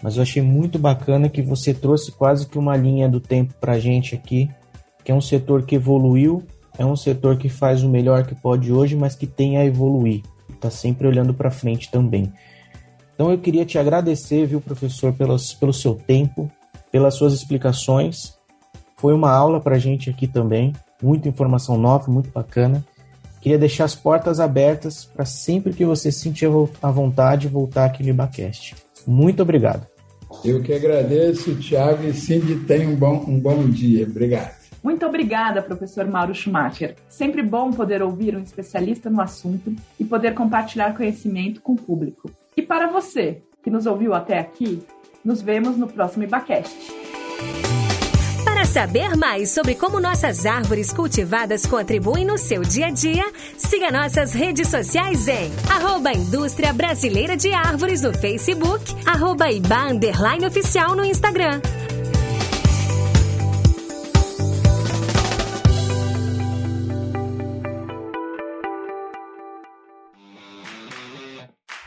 mas 0.00 0.14
eu 0.14 0.22
achei 0.22 0.40
muito 0.40 0.78
bacana 0.78 1.28
que 1.28 1.42
você 1.42 1.74
trouxe 1.74 2.12
quase 2.12 2.46
que 2.46 2.56
uma 2.56 2.76
linha 2.76 3.08
do 3.08 3.18
tempo 3.18 3.54
para 3.60 3.72
a 3.72 3.80
gente 3.80 4.14
aqui, 4.14 4.48
que 5.04 5.10
é 5.10 5.14
um 5.14 5.20
setor 5.20 5.64
que 5.64 5.74
evoluiu, 5.74 6.44
é 6.78 6.86
um 6.86 6.94
setor 6.94 7.36
que 7.36 7.48
faz 7.48 7.82
o 7.82 7.88
melhor 7.88 8.24
que 8.24 8.36
pode 8.36 8.72
hoje, 8.72 8.94
mas 8.94 9.16
que 9.16 9.26
tem 9.26 9.56
a 9.56 9.64
evoluir 9.64 10.22
está 10.50 10.70
sempre 10.70 11.06
olhando 11.06 11.34
para 11.34 11.50
frente 11.50 11.90
também. 11.90 12.32
Então 13.14 13.30
eu 13.30 13.38
queria 13.38 13.64
te 13.64 13.78
agradecer, 13.78 14.46
viu, 14.46 14.60
professor, 14.60 15.12
pelos, 15.12 15.54
pelo 15.54 15.72
seu 15.72 15.94
tempo, 15.94 16.50
pelas 16.90 17.14
suas 17.14 17.32
explicações. 17.32 18.34
Foi 18.96 19.14
uma 19.14 19.30
aula 19.30 19.60
para 19.60 19.76
a 19.76 19.78
gente 19.78 20.10
aqui 20.10 20.26
também, 20.26 20.72
muita 21.02 21.28
informação 21.28 21.76
nova, 21.76 22.10
muito 22.10 22.30
bacana. 22.30 22.84
Queria 23.40 23.58
deixar 23.58 23.84
as 23.84 23.94
portas 23.94 24.40
abertas 24.40 25.04
para 25.04 25.26
sempre 25.26 25.74
que 25.74 25.84
você 25.84 26.10
sentir 26.10 26.48
a 26.82 26.90
vontade 26.90 27.46
voltar 27.46 27.84
aqui 27.84 28.02
no 28.02 28.08
IBACast. 28.08 28.74
Muito 29.06 29.42
obrigado. 29.42 29.86
Eu 30.42 30.62
que 30.62 30.72
agradeço, 30.72 31.54
Thiago, 31.56 32.04
e 32.04 32.14
Cindy, 32.14 32.56
tenha 32.66 32.88
um 32.88 32.96
bom, 32.96 33.22
um 33.28 33.38
bom 33.38 33.68
dia. 33.68 34.06
Obrigado. 34.06 34.63
Muito 34.84 35.06
obrigada, 35.06 35.62
professor 35.62 36.06
Mauro 36.06 36.34
Schumacher. 36.34 36.94
Sempre 37.08 37.42
bom 37.42 37.70
poder 37.70 38.02
ouvir 38.02 38.36
um 38.36 38.42
especialista 38.42 39.08
no 39.08 39.22
assunto 39.22 39.74
e 39.98 40.04
poder 40.04 40.34
compartilhar 40.34 40.94
conhecimento 40.94 41.62
com 41.62 41.72
o 41.72 41.76
público. 41.76 42.30
E 42.54 42.60
para 42.60 42.86
você 42.86 43.42
que 43.62 43.70
nos 43.70 43.86
ouviu 43.86 44.12
até 44.12 44.38
aqui, 44.38 44.82
nos 45.24 45.40
vemos 45.40 45.78
no 45.78 45.86
próximo 45.86 46.24
IBACast. 46.24 46.92
Para 48.44 48.66
saber 48.66 49.16
mais 49.16 49.50
sobre 49.50 49.74
como 49.74 49.98
nossas 49.98 50.44
árvores 50.44 50.92
cultivadas 50.92 51.64
contribuem 51.64 52.26
no 52.26 52.36
seu 52.36 52.60
dia 52.60 52.88
a 52.88 52.90
dia, 52.90 53.24
siga 53.56 53.90
nossas 53.90 54.34
redes 54.34 54.68
sociais 54.68 55.26
em 55.28 55.50
arroba 55.74 56.12
Indústria 56.12 56.74
Brasileira 56.74 57.38
de 57.38 57.54
Árvores 57.54 58.02
no 58.02 58.12
Facebook, 58.12 58.84
arroba 59.06 59.50
Iba 59.50 59.86
Oficial 60.46 60.94
no 60.94 61.06
Instagram. 61.06 61.62